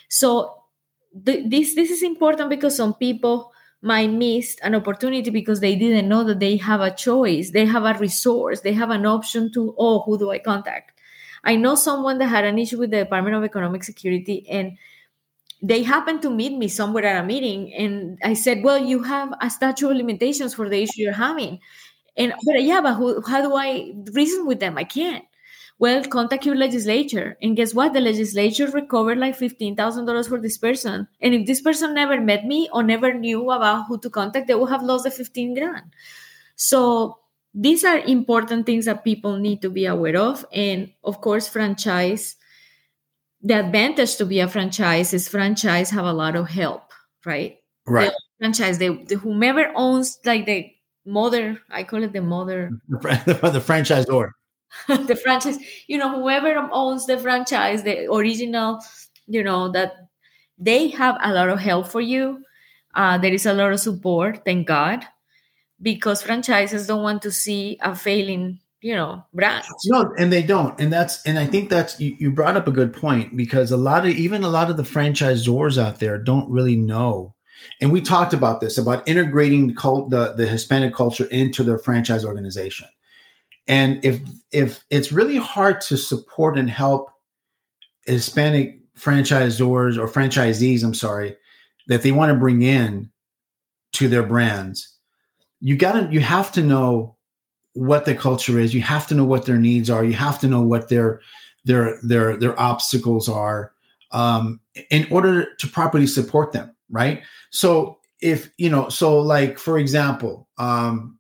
So 0.09 0.62
this 1.13 1.75
this 1.75 1.91
is 1.91 2.01
important 2.01 2.49
because 2.49 2.75
some 2.75 2.93
people 2.95 3.51
might 3.81 4.09
miss 4.09 4.57
an 4.63 4.73
opportunity 4.73 5.29
because 5.29 5.59
they 5.59 5.75
didn't 5.75 6.09
know 6.09 6.23
that 6.23 6.39
they 6.39 6.57
have 6.57 6.81
a 6.81 6.89
choice 6.89 7.51
they 7.51 7.65
have 7.65 7.83
a 7.83 7.97
resource 7.99 8.61
they 8.61 8.73
have 8.73 8.89
an 8.89 9.05
option 9.05 9.51
to 9.51 9.75
oh 9.77 10.01
who 10.01 10.17
do 10.17 10.31
i 10.31 10.39
contact? 10.39 10.91
I 11.45 11.57
know 11.57 11.75
someone 11.75 12.19
that 12.19 12.27
had 12.27 12.45
an 12.45 12.57
issue 12.57 12.79
with 12.79 12.91
the 12.91 12.99
department 12.99 13.35
of 13.35 13.43
economic 13.43 13.83
security 13.83 14.47
and 14.49 14.77
they 15.61 15.83
happened 15.83 16.21
to 16.21 16.29
meet 16.29 16.57
me 16.57 16.67
somewhere 16.67 17.05
at 17.05 17.23
a 17.23 17.27
meeting 17.27 17.73
and 17.73 18.17
i 18.23 18.33
said 18.33 18.63
well 18.63 18.77
you 18.77 19.03
have 19.03 19.33
a 19.41 19.49
statute 19.49 19.89
of 19.89 19.97
limitations 19.97 20.53
for 20.53 20.67
the 20.67 20.81
issue 20.81 21.01
you're 21.01 21.13
having. 21.13 21.59
And 22.17 22.33
but 22.45 22.63
yeah 22.63 22.81
but 22.81 22.95
who, 22.95 23.21
how 23.21 23.41
do 23.41 23.55
i 23.55 23.93
reason 24.13 24.47
with 24.47 24.59
them? 24.59 24.77
I 24.77 24.83
can't 24.83 25.25
well, 25.79 26.03
contact 26.05 26.45
your 26.45 26.55
legislature. 26.55 27.37
And 27.41 27.55
guess 27.55 27.73
what? 27.73 27.93
The 27.93 28.01
legislature 28.01 28.67
recovered 28.67 29.17
like 29.17 29.37
$15,000 29.37 30.29
for 30.29 30.39
this 30.39 30.57
person. 30.57 31.07
And 31.21 31.33
if 31.33 31.47
this 31.47 31.61
person 31.61 31.93
never 31.93 32.21
met 32.21 32.45
me 32.45 32.69
or 32.71 32.83
never 32.83 33.13
knew 33.13 33.49
about 33.51 33.87
who 33.87 33.97
to 33.99 34.09
contact, 34.09 34.47
they 34.47 34.55
would 34.55 34.69
have 34.69 34.83
lost 34.83 35.03
the 35.03 35.11
15 35.11 35.55
grand. 35.55 35.93
So 36.55 37.19
these 37.53 37.83
are 37.83 37.99
important 37.99 38.65
things 38.65 38.85
that 38.85 39.03
people 39.03 39.37
need 39.37 39.61
to 39.61 39.69
be 39.69 39.85
aware 39.85 40.17
of. 40.17 40.45
And 40.53 40.91
of 41.03 41.21
course, 41.21 41.47
franchise, 41.47 42.35
the 43.41 43.59
advantage 43.59 44.15
to 44.17 44.25
be 44.25 44.39
a 44.39 44.47
franchise 44.47 45.13
is 45.13 45.27
franchise 45.27 45.89
have 45.89 46.05
a 46.05 46.13
lot 46.13 46.35
of 46.35 46.49
help, 46.49 46.91
right? 47.25 47.57
Right. 47.85 48.11
The 48.11 48.45
franchise, 48.45 48.77
they, 48.77 48.89
the, 48.89 49.15
whomever 49.15 49.71
owns 49.75 50.19
like 50.23 50.45
the 50.45 50.71
mother, 51.05 51.59
I 51.69 51.83
call 51.83 52.03
it 52.03 52.13
the 52.13 52.21
mother. 52.21 52.71
The, 52.87 52.99
the 53.25 53.59
franchisor 53.59 54.31
the 54.87 55.15
franchise, 55.15 55.57
you 55.87 55.97
know, 55.97 56.21
whoever 56.21 56.67
owns 56.71 57.05
the 57.05 57.17
franchise, 57.17 57.83
the 57.83 58.11
original, 58.11 58.79
you 59.27 59.43
know, 59.43 59.71
that 59.71 60.09
they 60.57 60.89
have 60.89 61.17
a 61.21 61.33
lot 61.33 61.49
of 61.49 61.59
help 61.59 61.87
for 61.87 62.01
you. 62.01 62.43
Uh, 62.95 63.17
there 63.17 63.33
is 63.33 63.45
a 63.45 63.53
lot 63.53 63.71
of 63.71 63.79
support, 63.79 64.43
thank 64.45 64.67
God, 64.67 65.05
because 65.81 66.21
franchises 66.21 66.87
don't 66.87 67.01
want 67.01 67.21
to 67.23 67.31
see 67.31 67.77
a 67.81 67.95
failing, 67.95 68.59
you 68.81 68.95
know, 68.95 69.23
brand. 69.33 69.65
No, 69.85 70.13
and 70.17 70.31
they 70.31 70.43
don't. 70.43 70.79
And 70.79 70.93
that's, 70.93 71.23
and 71.23 71.39
I 71.39 71.47
think 71.47 71.69
that's, 71.69 71.99
you, 71.99 72.15
you 72.19 72.31
brought 72.31 72.57
up 72.57 72.67
a 72.67 72.71
good 72.71 72.93
point 72.93 73.35
because 73.35 73.71
a 73.71 73.77
lot 73.77 74.05
of, 74.05 74.11
even 74.11 74.43
a 74.43 74.49
lot 74.49 74.69
of 74.69 74.77
the 74.77 74.83
franchisors 74.83 75.81
out 75.81 75.99
there 75.99 76.17
don't 76.17 76.49
really 76.49 76.75
know. 76.75 77.33
And 77.81 77.91
we 77.91 78.01
talked 78.01 78.33
about 78.33 78.59
this 78.61 78.77
about 78.77 79.07
integrating 79.07 79.67
the, 79.67 80.05
the, 80.09 80.33
the 80.35 80.47
Hispanic 80.47 80.93
culture 80.93 81.25
into 81.25 81.63
their 81.63 81.79
franchise 81.79 82.25
organization 82.25 82.87
and 83.67 84.03
if 84.03 84.19
if 84.51 84.83
it's 84.89 85.11
really 85.11 85.37
hard 85.37 85.81
to 85.81 85.97
support 85.97 86.57
and 86.57 86.69
help 86.69 87.09
Hispanic 88.05 88.79
franchisors 88.95 89.97
or 89.97 90.07
franchisees, 90.07 90.83
I'm 90.83 90.93
sorry, 90.93 91.35
that 91.87 92.01
they 92.01 92.11
want 92.11 92.31
to 92.31 92.37
bring 92.37 92.61
in 92.61 93.09
to 93.93 94.07
their 94.07 94.23
brands, 94.23 94.97
you 95.59 95.77
got 95.77 95.93
to 95.93 96.09
you 96.11 96.19
have 96.19 96.51
to 96.53 96.61
know 96.61 97.15
what 97.73 98.05
the 98.05 98.15
culture 98.15 98.59
is. 98.59 98.73
You 98.73 98.81
have 98.81 99.07
to 99.07 99.15
know 99.15 99.25
what 99.25 99.45
their 99.45 99.57
needs 99.57 99.89
are. 99.89 100.03
You 100.03 100.13
have 100.13 100.39
to 100.41 100.47
know 100.47 100.61
what 100.61 100.89
their 100.89 101.21
their 101.65 101.99
their 102.03 102.37
their 102.37 102.59
obstacles 102.59 103.29
are 103.29 103.73
um, 104.11 104.59
in 104.89 105.07
order 105.09 105.53
to 105.55 105.67
properly 105.67 106.07
support 106.07 106.51
them. 106.51 106.75
Right. 106.89 107.23
So 107.49 107.99
if 108.21 108.51
you 108.57 108.69
know, 108.69 108.89
so 108.89 109.19
like 109.19 109.57
for 109.57 109.77
example, 109.79 110.47
um, 110.57 111.17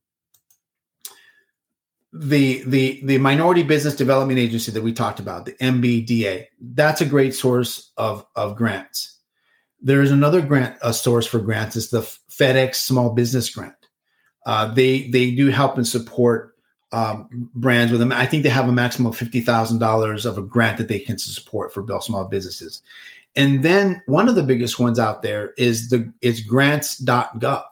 the 2.13 2.63
the 2.65 3.01
the 3.03 3.17
Minority 3.17 3.63
Business 3.63 3.95
Development 3.95 4.39
Agency 4.39 4.71
that 4.71 4.83
we 4.83 4.93
talked 4.93 5.19
about, 5.19 5.45
the 5.45 5.53
MBDA, 5.53 6.45
that's 6.61 7.01
a 7.01 7.05
great 7.05 7.33
source 7.33 7.91
of 7.97 8.25
of 8.35 8.55
grants. 8.55 9.17
There 9.81 10.01
is 10.01 10.11
another 10.11 10.41
grant 10.41 10.77
a 10.81 10.93
source 10.93 11.25
for 11.25 11.39
grants 11.39 11.75
is 11.75 11.89
the 11.89 12.01
FedEx 12.29 12.75
Small 12.75 13.09
Business 13.09 13.49
Grant. 13.49 13.73
Uh, 14.45 14.71
they 14.73 15.09
they 15.09 15.31
do 15.31 15.47
help 15.47 15.77
and 15.77 15.87
support 15.87 16.53
um, 16.91 17.49
brands 17.55 17.91
with 17.91 17.99
them. 17.99 18.11
I 18.11 18.27
think 18.27 18.43
they 18.43 18.49
have 18.49 18.69
a 18.69 18.71
maximum 18.71 19.07
of 19.07 19.17
fifty 19.17 19.41
thousand 19.41 19.79
dollars 19.79 20.27
of 20.27 20.37
a 20.37 20.43
grant 20.43 20.77
that 20.77 20.89
they 20.89 20.99
can 20.99 21.17
support 21.17 21.73
for 21.73 21.85
small 22.01 22.25
businesses. 22.25 22.83
And 23.35 23.63
then 23.63 24.03
one 24.05 24.29
of 24.29 24.35
the 24.35 24.43
biggest 24.43 24.79
ones 24.79 24.99
out 24.99 25.23
there 25.23 25.53
is 25.57 25.89
the 25.89 26.13
is 26.21 26.41
grants.gov. 26.41 27.63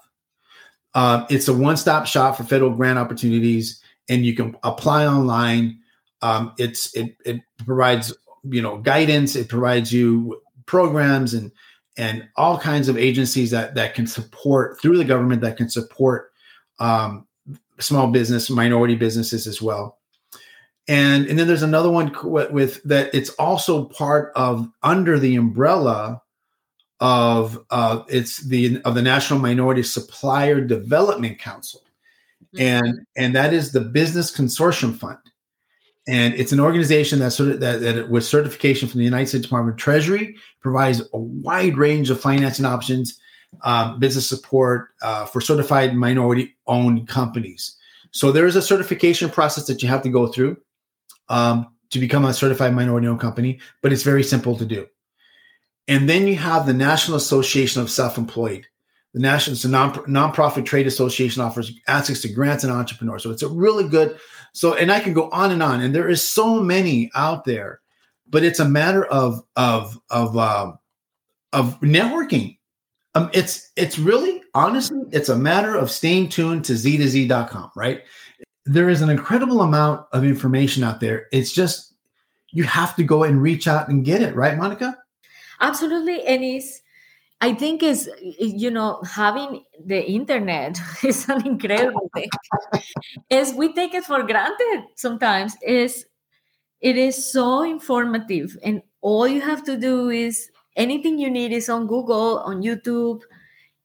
Uh, 0.94 1.26
it's 1.30 1.48
a 1.48 1.54
one-stop 1.54 2.06
shop 2.06 2.36
for 2.36 2.44
federal 2.44 2.72
grant 2.72 3.00
opportunities, 3.00 3.81
and 4.12 4.26
you 4.26 4.36
can 4.36 4.56
apply 4.64 5.08
online. 5.08 5.80
Um, 6.22 6.54
it's 6.60 6.94
it 6.96 7.16
it 7.26 7.42
provides 7.66 8.14
you 8.44 8.62
know 8.62 8.78
guidance. 8.78 9.36
It 9.36 9.50
provides 9.50 9.92
you 9.92 10.42
programs 10.68 11.34
and 11.34 11.52
and 11.98 12.28
all 12.36 12.60
kinds 12.60 12.90
of 12.90 12.98
agencies 12.98 13.50
that 13.52 13.74
that 13.76 13.96
can 13.96 14.06
support 14.06 14.80
through 14.80 14.98
the 14.98 15.06
government 15.06 15.42
that 15.42 15.58
can 15.58 15.70
support 15.70 16.32
um, 16.80 17.26
small 17.80 18.08
business, 18.08 18.50
minority 18.50 18.96
businesses 18.96 19.48
as 19.48 19.62
well. 19.62 19.98
And, 20.88 21.28
and 21.28 21.38
then 21.38 21.48
there's 21.48 21.64
another 21.64 21.92
one 21.92 22.14
with, 22.24 22.52
with 22.52 22.84
that 22.84 23.14
it's 23.14 23.30
also 23.32 23.86
part 23.86 24.34
of 24.36 24.68
under 24.84 25.20
the 25.20 25.36
umbrella 25.36 26.22
of 27.00 27.64
uh, 27.70 28.04
it's 28.10 28.38
the 28.46 28.82
of 28.84 28.94
the 28.96 29.02
National 29.02 29.40
Minority 29.40 29.84
Supplier 29.84 30.62
Development 30.62 31.40
Council. 31.40 31.82
And 32.58 33.00
and 33.16 33.36
that 33.36 33.54
is 33.54 33.72
the 33.72 33.82
Business 33.82 34.36
Consortium 34.36 34.98
Fund, 34.98 35.20
and 36.08 36.34
it's 36.34 36.52
an 36.52 36.60
organization 36.60 37.20
that 37.20 37.32
sort 37.32 37.50
of 37.50 37.60
that, 37.60 37.82
that 37.82 38.10
with 38.10 38.26
certification 38.26 38.88
from 38.88 39.00
the 39.00 39.06
United 39.06 39.28
States 39.28 39.44
Department 39.44 39.76
of 39.76 39.80
Treasury 39.80 40.36
provides 40.60 41.02
a 41.14 41.18
wide 41.18 41.78
range 41.78 42.10
of 42.10 42.20
financing 42.20 42.66
options 42.66 43.20
um, 43.64 44.00
business 44.00 44.28
support 44.28 44.90
uh, 45.02 45.26
for 45.26 45.42
certified 45.42 45.96
minority 45.96 46.56
owned 46.68 47.08
companies. 47.08 47.78
So 48.12 48.32
there 48.32 48.46
is 48.46 48.56
a 48.56 48.62
certification 48.62 49.30
process 49.30 49.68
that 49.68 49.82
you 49.82 49.90
have 49.90 50.02
to 50.04 50.10
go 50.10 50.28
through 50.28 50.58
um, 51.30 51.68
to 51.92 52.00
become 52.00 52.26
a 52.26 52.34
certified 52.34 52.74
minority 52.74 53.08
owned 53.08 53.20
company, 53.20 53.60
but 53.82 53.94
it's 53.94 54.04
very 54.04 54.24
simple 54.24 54.58
to 54.58 54.66
do. 54.66 54.88
And 55.88 56.10
then 56.10 56.28
you 56.28 56.36
have 56.38 56.66
the 56.66 56.74
National 56.74 57.18
Association 57.18 57.82
of 57.82 57.90
Self 57.90 58.18
Employed. 58.18 58.68
The 59.14 59.20
National 59.20 59.56
it's 59.56 59.66
a 59.66 59.70
non 59.70 59.94
nonprofit 59.94 60.66
trade 60.66 60.88
association 60.88 61.42
offers 61.42 61.72
access 61.88 62.22
to 62.22 62.30
grants 62.30 62.64
and 62.64 62.72
entrepreneurs. 62.72 63.24
So 63.24 63.32
it's 63.32 63.44
a 63.44 63.50
really 63.50 63.88
good. 63.88 64.18
So 64.54 64.74
and 64.76 64.92
I 64.92 65.00
can 65.00 65.14
go 65.14 65.30
on 65.32 65.52
and 65.52 65.62
on, 65.62 65.82
and 65.82 65.94
there 65.94 66.10
is 66.10 66.22
so 66.22 66.62
many 66.62 67.12
out 67.14 67.46
there, 67.46 67.82
but 68.30 68.44
it's 68.44 68.60
a 68.60 68.68
matter 68.68 69.06
of 69.06 69.44
of 69.56 70.00
of 70.10 70.38
uh, 70.38 70.72
of 71.52 71.80
networking 71.82 72.58
um, 73.16 73.30
it's 73.34 73.72
it's 73.76 74.00
really 74.00 74.42
honestly, 74.54 75.02
it's 75.12 75.30
a 75.30 75.36
matter 75.36 75.76
of 75.76 75.92
staying 75.92 76.30
tuned 76.30 76.64
to 76.66 76.76
z 76.76 76.98
to 76.98 77.08
z.com, 77.08 77.72
right? 77.76 78.04
There 78.66 78.90
is 78.90 79.02
an 79.02 79.10
incredible 79.10 79.62
amount 79.62 80.06
of 80.14 80.24
information 80.24 80.84
out 80.84 81.00
there. 81.00 81.28
It's 81.32 81.52
just 81.52 81.94
you 82.52 82.64
have 82.64 82.96
to 82.96 83.04
go 83.04 83.24
and 83.24 83.42
reach 83.42 83.68
out 83.68 83.90
and 83.90 84.06
get 84.06 84.22
it, 84.22 84.36
right, 84.36 84.58
Monica? 84.58 84.98
Absolutely. 85.60 86.26
And 86.26 86.44
it's 86.44 86.81
I 87.42 87.56
think 87.56 87.82
is 87.82 88.08
you 88.40 88.70
know 88.70 89.02
having 89.04 89.64
the 89.84 90.06
internet 90.06 90.80
is 91.04 91.28
an 91.28 91.46
incredible 91.46 92.10
thing. 92.16 92.30
Is 93.30 93.54
we 93.56 93.74
take 93.74 93.96
it 93.96 94.06
for 94.06 94.22
granted 94.24 94.84
sometimes. 94.96 95.58
Is 95.66 96.06
it 96.82 96.98
is 96.98 97.32
so 97.32 97.64
informative, 97.64 98.58
and 98.64 98.84
all 99.02 99.28
you 99.28 99.42
have 99.42 99.64
to 99.66 99.76
do 99.76 100.10
is 100.10 100.50
anything 100.76 101.18
you 101.18 101.30
need 101.32 101.52
is 101.52 101.68
on 101.68 101.88
Google, 101.88 102.40
on 102.40 102.62
YouTube. 102.62 103.22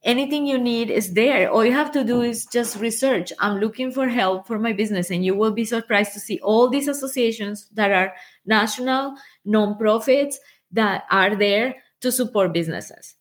Anything 0.05 0.47
you 0.47 0.57
need 0.57 0.89
is 0.89 1.15
there. 1.15 1.51
All 1.51 1.65
you 1.65 1.73
have 1.73 1.91
to 1.93 2.05
do 2.05 2.21
is 2.21 2.47
just 2.47 2.79
research. 2.79 3.33
I'm 3.41 3.59
looking 3.59 3.91
for 3.91 4.07
help 4.07 4.47
for 4.47 4.59
my 4.59 4.73
business, 4.73 5.11
and 5.11 5.25
you 5.25 5.35
will 5.35 5.51
be 5.51 5.65
surprised 5.65 6.13
to 6.13 6.21
see 6.21 6.39
all 6.43 6.69
these 6.69 6.87
associations 6.87 7.69
that 7.73 7.91
are 7.91 8.15
national 8.45 9.17
nonprofits 9.45 10.37
that 10.71 11.05
are 11.11 11.35
there 11.35 11.75
to 12.03 12.13
support 12.13 12.53
businesses. 12.53 13.16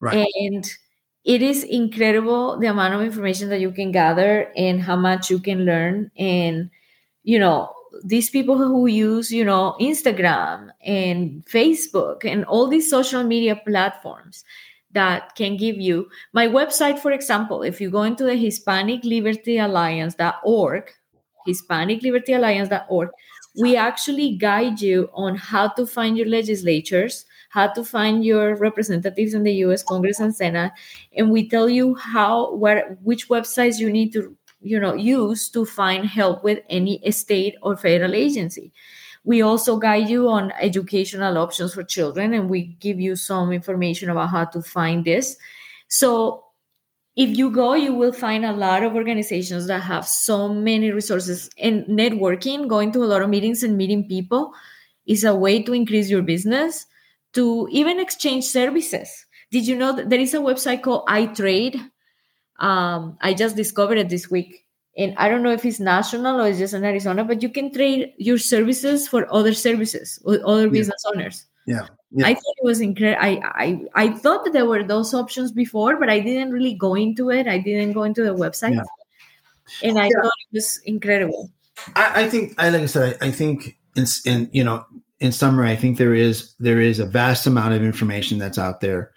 Right. 0.00 0.28
And 0.40 0.64
it 1.24 1.42
is 1.42 1.64
incredible 1.64 2.58
the 2.58 2.66
amount 2.68 2.94
of 2.94 3.00
information 3.02 3.48
that 3.50 3.60
you 3.60 3.70
can 3.72 3.92
gather 3.92 4.52
and 4.56 4.80
how 4.80 4.96
much 4.96 5.30
you 5.30 5.38
can 5.40 5.64
learn. 5.64 6.10
And, 6.16 6.70
you 7.24 7.38
know, 7.38 7.72
these 8.04 8.30
people 8.30 8.56
who 8.56 8.86
use 8.86 9.32
you 9.32 9.44
know 9.44 9.74
instagram 9.80 10.68
and 10.84 11.44
facebook 11.46 12.24
and 12.24 12.44
all 12.44 12.68
these 12.68 12.88
social 12.88 13.24
media 13.24 13.56
platforms 13.66 14.44
that 14.92 15.34
can 15.34 15.56
give 15.56 15.76
you 15.76 16.08
my 16.32 16.46
website 16.46 16.98
for 16.98 17.10
example 17.10 17.62
if 17.62 17.80
you 17.80 17.90
go 17.90 18.02
into 18.02 18.24
the 18.24 18.36
hispanic 18.36 19.02
liberty 19.04 19.58
alliance.org 19.58 20.90
hispanic 21.46 22.02
liberty 22.02 22.34
alliance.org 22.34 23.08
we 23.60 23.74
actually 23.74 24.36
guide 24.36 24.80
you 24.80 25.08
on 25.14 25.34
how 25.34 25.66
to 25.68 25.86
find 25.86 26.16
your 26.16 26.26
legislatures 26.28 27.24
how 27.48 27.66
to 27.68 27.84
find 27.84 28.24
your 28.24 28.56
representatives 28.56 29.34
in 29.34 29.42
the 29.42 29.52
US 29.64 29.82
Congress 29.82 30.20
and 30.20 30.34
Senate. 30.34 30.72
And 31.16 31.30
we 31.30 31.48
tell 31.48 31.68
you 31.68 31.94
how 31.94 32.54
where 32.54 32.98
which 33.02 33.28
websites 33.28 33.78
you 33.78 33.90
need 33.90 34.12
to 34.12 34.36
you 34.60 34.78
know 34.78 34.94
use 34.94 35.48
to 35.50 35.64
find 35.64 36.04
help 36.04 36.44
with 36.44 36.60
any 36.68 37.00
state 37.10 37.54
or 37.62 37.76
federal 37.76 38.14
agency. 38.14 38.72
We 39.24 39.42
also 39.42 39.76
guide 39.76 40.08
you 40.08 40.28
on 40.28 40.52
educational 40.60 41.38
options 41.38 41.74
for 41.74 41.82
children 41.82 42.32
and 42.32 42.48
we 42.48 42.76
give 42.80 43.00
you 43.00 43.16
some 43.16 43.52
information 43.52 44.10
about 44.10 44.30
how 44.30 44.46
to 44.46 44.62
find 44.62 45.04
this. 45.04 45.36
So 45.88 46.44
if 47.16 47.36
you 47.36 47.50
go 47.50 47.74
you 47.74 47.94
will 47.94 48.12
find 48.12 48.44
a 48.44 48.52
lot 48.52 48.82
of 48.82 48.94
organizations 48.94 49.66
that 49.66 49.80
have 49.80 50.06
so 50.06 50.48
many 50.48 50.90
resources 50.90 51.50
and 51.58 51.84
networking 51.86 52.68
going 52.68 52.92
to 52.92 53.02
a 53.02 53.10
lot 53.12 53.22
of 53.22 53.30
meetings 53.30 53.62
and 53.62 53.76
meeting 53.76 54.06
people 54.06 54.52
is 55.06 55.24
a 55.24 55.34
way 55.34 55.62
to 55.62 55.72
increase 55.72 56.10
your 56.10 56.22
business 56.22 56.86
to 57.32 57.68
even 57.70 58.00
exchange 58.00 58.44
services 58.44 59.26
did 59.50 59.66
you 59.66 59.76
know 59.76 59.94
that 59.94 60.10
there 60.10 60.20
is 60.20 60.34
a 60.34 60.38
website 60.38 60.82
called 60.82 61.06
iTrade 61.06 61.80
um, 62.58 63.16
I 63.20 63.34
just 63.34 63.56
discovered 63.56 63.98
it 63.98 64.08
this 64.08 64.30
week. 64.30 64.64
And 64.96 65.14
I 65.16 65.28
don't 65.28 65.42
know 65.42 65.52
if 65.52 65.64
it's 65.64 65.78
national 65.78 66.40
or 66.40 66.48
it's 66.48 66.58
just 66.58 66.74
in 66.74 66.84
Arizona, 66.84 67.24
but 67.24 67.40
you 67.42 67.48
can 67.48 67.72
trade 67.72 68.14
your 68.18 68.38
services 68.38 69.06
for 69.06 69.32
other 69.32 69.54
services 69.54 70.18
with 70.24 70.42
other 70.42 70.64
yeah. 70.64 70.70
business 70.70 71.04
owners. 71.06 71.46
Yeah. 71.66 71.86
yeah. 72.10 72.26
I 72.26 72.34
thought 72.34 72.54
it 72.56 72.64
was 72.64 72.80
incredible. 72.80 73.22
I, 73.22 73.40
I 73.54 73.80
I 73.94 74.10
thought 74.10 74.44
that 74.44 74.52
there 74.52 74.66
were 74.66 74.82
those 74.82 75.14
options 75.14 75.52
before, 75.52 76.00
but 76.00 76.10
I 76.10 76.18
didn't 76.18 76.50
really 76.50 76.74
go 76.74 76.94
into 76.94 77.30
it. 77.30 77.46
I 77.46 77.58
didn't 77.58 77.92
go 77.92 78.02
into 78.02 78.24
the 78.24 78.34
website. 78.34 78.74
Yeah. 78.74 79.88
And 79.88 79.98
I 79.98 80.08
thought 80.08 80.32
it 80.50 80.52
was 80.52 80.80
incredible. 80.84 81.52
I, 81.94 82.24
I 82.24 82.28
think 82.28 82.54
I 82.58 82.70
like 82.70 82.82
I 82.82 82.86
said, 82.86 83.18
I, 83.20 83.26
I 83.26 83.30
think 83.30 83.78
in, 83.94 84.06
in 84.24 84.50
you 84.52 84.64
know, 84.64 84.84
in 85.20 85.32
summary, 85.32 85.70
I 85.70 85.76
think 85.76 85.98
there 85.98 86.14
is 86.14 86.54
there 86.60 86.80
is 86.80 87.00
a 87.00 87.06
vast 87.06 87.46
amount 87.46 87.74
of 87.74 87.82
information 87.82 88.38
that's 88.38 88.58
out 88.58 88.80
there 88.80 89.12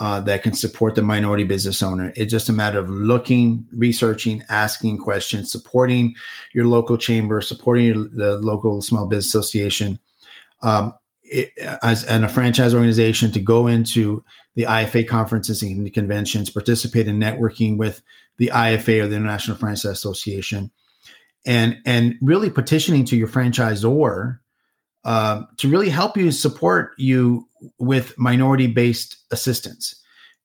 uh, 0.00 0.20
that 0.20 0.42
can 0.42 0.52
support 0.52 0.96
the 0.96 1.02
minority 1.02 1.44
business 1.44 1.82
owner. 1.82 2.12
It's 2.16 2.30
just 2.30 2.48
a 2.48 2.52
matter 2.52 2.80
of 2.80 2.90
looking, 2.90 3.64
researching, 3.72 4.42
asking 4.48 4.98
questions, 4.98 5.52
supporting 5.52 6.14
your 6.52 6.66
local 6.66 6.98
chamber, 6.98 7.40
supporting 7.40 7.86
your, 7.86 8.08
the 8.08 8.38
local 8.38 8.82
small 8.82 9.06
business 9.06 9.28
association, 9.28 10.00
um, 10.62 10.94
it, 11.22 11.52
as 11.82 12.04
and 12.04 12.24
a 12.24 12.28
franchise 12.28 12.74
organization 12.74 13.30
to 13.32 13.40
go 13.40 13.68
into 13.68 14.24
the 14.56 14.64
IFA 14.64 15.06
conferences 15.06 15.62
and 15.62 15.92
conventions, 15.94 16.50
participate 16.50 17.06
in 17.06 17.18
networking 17.18 17.76
with 17.76 18.02
the 18.38 18.50
IFA 18.52 19.02
or 19.02 19.06
the 19.06 19.16
International 19.16 19.56
Franchise 19.56 19.84
Association, 19.84 20.72
and 21.46 21.78
and 21.86 22.16
really 22.20 22.50
petitioning 22.50 23.04
to 23.04 23.16
your 23.16 23.28
franchisor 23.28 24.40
um, 25.04 25.48
to 25.58 25.68
really 25.68 25.90
help 25.90 26.16
you 26.16 26.32
support 26.32 26.92
you 26.98 27.48
with 27.78 28.16
minority 28.18 28.66
based 28.66 29.16
assistance 29.30 29.94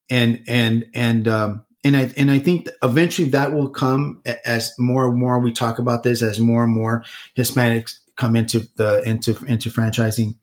and 0.10 0.44
and 0.48 0.86
and 0.94 1.28
um, 1.28 1.66
and 1.84 1.96
I 1.96 2.12
and 2.18 2.32
I 2.32 2.40
think 2.40 2.68
eventually 2.84 3.30
that 3.30 3.54
will 3.54 3.70
come 3.70 4.22
as 4.46 4.74
more 4.78 5.08
and 5.08 5.18
more 5.18 5.40
we 5.40 5.52
talk 5.52 5.80
about 5.80 6.04
this 6.04 6.22
as 6.22 6.40
more 6.40 6.64
and 6.64 6.74
more 6.74 7.04
Hispanics 7.38 7.96
come 8.18 8.36
into 8.36 8.68
the 8.76 9.02
into 9.04 9.38
into 9.46 9.70
franchising. 9.70 10.36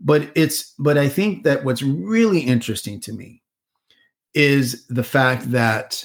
but 0.00 0.30
it's 0.34 0.74
but 0.78 0.98
I 0.98 1.08
think 1.08 1.44
that 1.44 1.64
what's 1.64 1.82
really 1.82 2.40
interesting 2.40 3.00
to 3.00 3.12
me 3.12 3.42
is 4.34 4.86
the 4.88 5.04
fact 5.04 5.50
that 5.50 6.04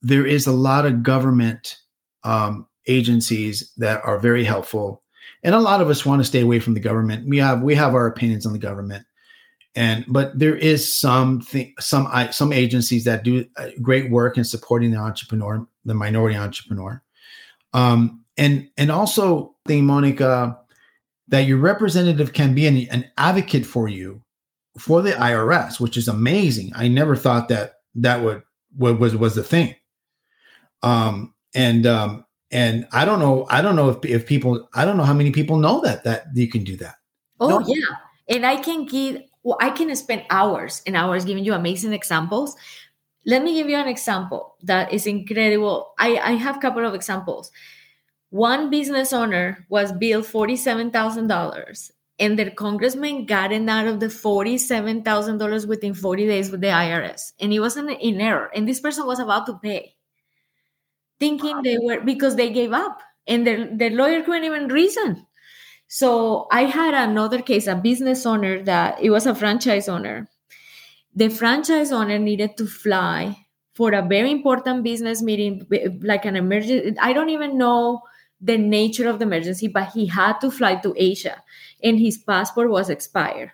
there 0.00 0.26
is 0.26 0.46
a 0.46 0.52
lot 0.52 0.84
of 0.84 1.02
government 1.02 1.78
um, 2.24 2.66
agencies 2.86 3.72
that 3.76 4.04
are 4.04 4.18
very 4.18 4.44
helpful, 4.44 5.01
and 5.42 5.54
a 5.54 5.60
lot 5.60 5.80
of 5.80 5.90
us 5.90 6.06
want 6.06 6.20
to 6.20 6.24
stay 6.24 6.40
away 6.40 6.60
from 6.60 6.74
the 6.74 6.80
government. 6.80 7.28
We 7.28 7.38
have 7.38 7.62
we 7.62 7.74
have 7.74 7.94
our 7.94 8.06
opinions 8.06 8.46
on 8.46 8.52
the 8.52 8.58
government, 8.58 9.06
and 9.74 10.04
but 10.08 10.38
there 10.38 10.56
is 10.56 10.94
some 10.94 11.40
th- 11.42 11.74
some 11.80 12.08
some 12.30 12.52
agencies 12.52 13.04
that 13.04 13.24
do 13.24 13.44
uh, 13.56 13.68
great 13.80 14.10
work 14.10 14.38
in 14.38 14.44
supporting 14.44 14.90
the 14.90 14.98
entrepreneur, 14.98 15.66
the 15.84 15.94
minority 15.94 16.36
entrepreneur, 16.36 17.02
um, 17.72 18.24
and 18.36 18.68
and 18.76 18.90
also 18.90 19.54
thing, 19.66 19.86
Monica 19.86 20.58
that 21.32 21.46
your 21.46 21.56
representative 21.56 22.34
can 22.34 22.54
be 22.54 22.66
an, 22.66 22.76
an 22.90 23.10
advocate 23.16 23.64
for 23.64 23.88
you 23.88 24.22
for 24.78 25.00
the 25.00 25.12
IRS, 25.12 25.80
which 25.80 25.96
is 25.96 26.06
amazing. 26.06 26.70
I 26.74 26.88
never 26.88 27.16
thought 27.16 27.48
that 27.48 27.76
that 27.94 28.22
would, 28.22 28.42
would 28.76 28.98
was 28.98 29.16
was 29.16 29.34
the 29.34 29.42
thing. 29.42 29.74
Um, 30.82 31.34
and 31.54 31.86
um, 31.86 32.26
and 32.52 32.86
I 32.92 33.04
don't 33.04 33.18
know, 33.18 33.46
I 33.50 33.62
don't 33.62 33.76
know 33.76 33.90
if 33.90 34.04
if 34.04 34.26
people, 34.26 34.68
I 34.74 34.84
don't 34.84 34.96
know 34.96 35.04
how 35.04 35.14
many 35.14 35.30
people 35.30 35.56
know 35.56 35.80
that 35.82 36.04
that 36.04 36.26
you 36.34 36.48
can 36.48 36.64
do 36.64 36.76
that. 36.76 36.96
Oh 37.40 37.48
no. 37.48 37.66
yeah, 37.66 37.96
and 38.28 38.46
I 38.46 38.56
can 38.56 38.86
give, 38.86 39.22
well, 39.42 39.58
I 39.60 39.70
can 39.70 39.94
spend 39.96 40.24
hours 40.30 40.82
and 40.86 40.96
hours 40.96 41.24
giving 41.24 41.44
you 41.44 41.54
amazing 41.54 41.92
examples. 41.92 42.56
Let 43.24 43.42
me 43.42 43.54
give 43.54 43.68
you 43.68 43.76
an 43.76 43.88
example 43.88 44.56
that 44.62 44.92
is 44.92 45.06
incredible. 45.06 45.94
I 45.98 46.18
I 46.18 46.32
have 46.32 46.56
a 46.56 46.60
couple 46.60 46.86
of 46.86 46.94
examples. 46.94 47.50
One 48.30 48.70
business 48.70 49.12
owner 49.12 49.66
was 49.68 49.92
billed 49.92 50.24
$47,000 50.24 51.90
and 52.18 52.38
their 52.38 52.50
congressman 52.50 53.26
got 53.26 53.52
it 53.52 53.68
out 53.68 53.86
of 53.86 54.00
the 54.00 54.06
$47,000 54.06 55.66
within 55.66 55.92
40 55.92 56.26
days 56.26 56.50
with 56.50 56.60
the 56.60 56.68
IRS. 56.68 57.32
And 57.40 57.52
he 57.52 57.60
wasn't 57.60 57.90
in 58.00 58.20
error. 58.20 58.50
And 58.54 58.66
this 58.66 58.80
person 58.80 59.06
was 59.06 59.18
about 59.18 59.44
to 59.46 59.58
pay, 59.58 59.96
thinking 61.22 61.62
they 61.62 61.78
were 61.78 62.00
because 62.00 62.34
they 62.34 62.50
gave 62.50 62.72
up 62.72 63.00
and 63.28 63.46
their, 63.46 63.68
their 63.76 63.90
lawyer 63.90 64.22
couldn't 64.24 64.42
even 64.42 64.66
reason. 64.66 65.24
So 65.86 66.48
I 66.50 66.62
had 66.64 66.94
another 66.94 67.40
case, 67.40 67.68
a 67.68 67.76
business 67.76 68.26
owner 68.26 68.60
that 68.64 69.00
it 69.00 69.10
was 69.10 69.26
a 69.26 69.34
franchise 69.34 69.88
owner. 69.88 70.28
The 71.14 71.28
franchise 71.28 71.92
owner 71.92 72.18
needed 72.18 72.56
to 72.56 72.66
fly 72.66 73.46
for 73.74 73.92
a 73.92 74.02
very 74.02 74.32
important 74.32 74.82
business 74.82 75.22
meeting, 75.22 75.64
like 76.02 76.24
an 76.24 76.34
emergency. 76.34 76.96
I 76.98 77.12
don't 77.12 77.30
even 77.30 77.56
know 77.56 78.00
the 78.40 78.58
nature 78.58 79.08
of 79.08 79.20
the 79.20 79.26
emergency, 79.26 79.68
but 79.68 79.92
he 79.92 80.06
had 80.06 80.40
to 80.40 80.50
fly 80.50 80.74
to 80.76 80.92
Asia 80.96 81.40
and 81.84 82.00
his 82.00 82.18
passport 82.18 82.68
was 82.68 82.90
expired. 82.90 83.52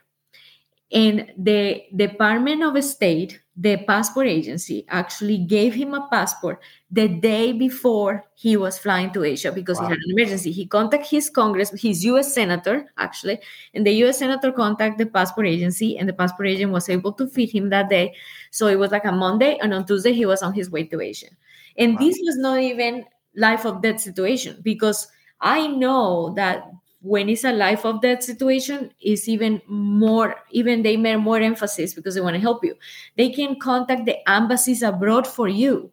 And 0.90 1.30
the 1.37 1.83
Department 1.95 2.62
of 2.62 2.83
State, 2.83 3.40
the 3.54 3.76
passport 3.76 4.26
agency, 4.26 4.87
actually 4.88 5.37
gave 5.37 5.75
him 5.75 5.92
a 5.92 6.09
passport 6.11 6.62
the 6.90 7.09
day 7.09 7.52
before 7.52 8.25
he 8.35 8.57
was 8.57 8.78
flying 8.78 9.12
to 9.12 9.23
Asia 9.23 9.52
because 9.52 9.78
wow. 9.78 9.85
he 9.85 9.90
had 9.90 9.99
an 9.99 10.18
emergency. 10.18 10.50
He 10.50 10.64
contacted 10.64 11.11
his 11.11 11.28
Congress, 11.28 11.71
his 11.78 12.07
US 12.07 12.33
senator, 12.33 12.90
actually, 12.97 13.38
and 13.75 13.87
the 13.87 13.92
US 14.04 14.18
senator 14.18 14.50
contacted 14.50 15.07
the 15.07 15.12
passport 15.12 15.47
agency, 15.47 15.99
and 15.99 16.09
the 16.09 16.14
passport 16.14 16.49
agent 16.49 16.73
was 16.73 16.88
able 16.88 17.12
to 17.14 17.26
feed 17.26 17.50
him 17.50 17.68
that 17.68 17.90
day. 17.90 18.14
So 18.50 18.68
it 18.68 18.78
was 18.78 18.90
like 18.90 19.04
a 19.04 19.12
Monday, 19.12 19.59
and 19.61 19.75
on 19.75 19.85
Tuesday, 19.85 20.14
he 20.14 20.25
was 20.25 20.42
on 20.42 20.54
his 20.54 20.71
way 20.71 20.85
to 20.85 21.00
Asia. 21.02 21.28
And 21.76 21.95
wow. 21.95 21.99
this 22.00 22.18
was 22.23 22.38
not 22.38 22.61
even 22.61 23.04
life 23.37 23.66
of 23.66 23.83
death 23.83 24.00
situation 24.00 24.61
because 24.62 25.07
I 25.40 25.66
know 25.66 26.33
that 26.35 26.64
when 27.00 27.28
it's 27.28 27.45
a 27.45 27.52
life 27.52 27.85
of 27.85 28.02
death 28.02 28.23
situation 28.23 28.90
is 29.00 29.28
even 29.28 29.62
more 29.69 30.35
even 30.50 30.83
they 30.83 30.97
make 30.97 31.19
more 31.19 31.38
emphasis 31.38 31.95
because 31.95 32.14
they 32.14 32.21
want 32.21 32.35
to 32.35 32.40
help 32.40 32.64
you. 32.64 32.75
They 33.17 33.31
can 33.31 33.59
contact 33.59 34.07
the 34.07 34.28
embassies 34.28 34.83
abroad 34.83 35.26
for 35.26 35.49
you. 35.49 35.93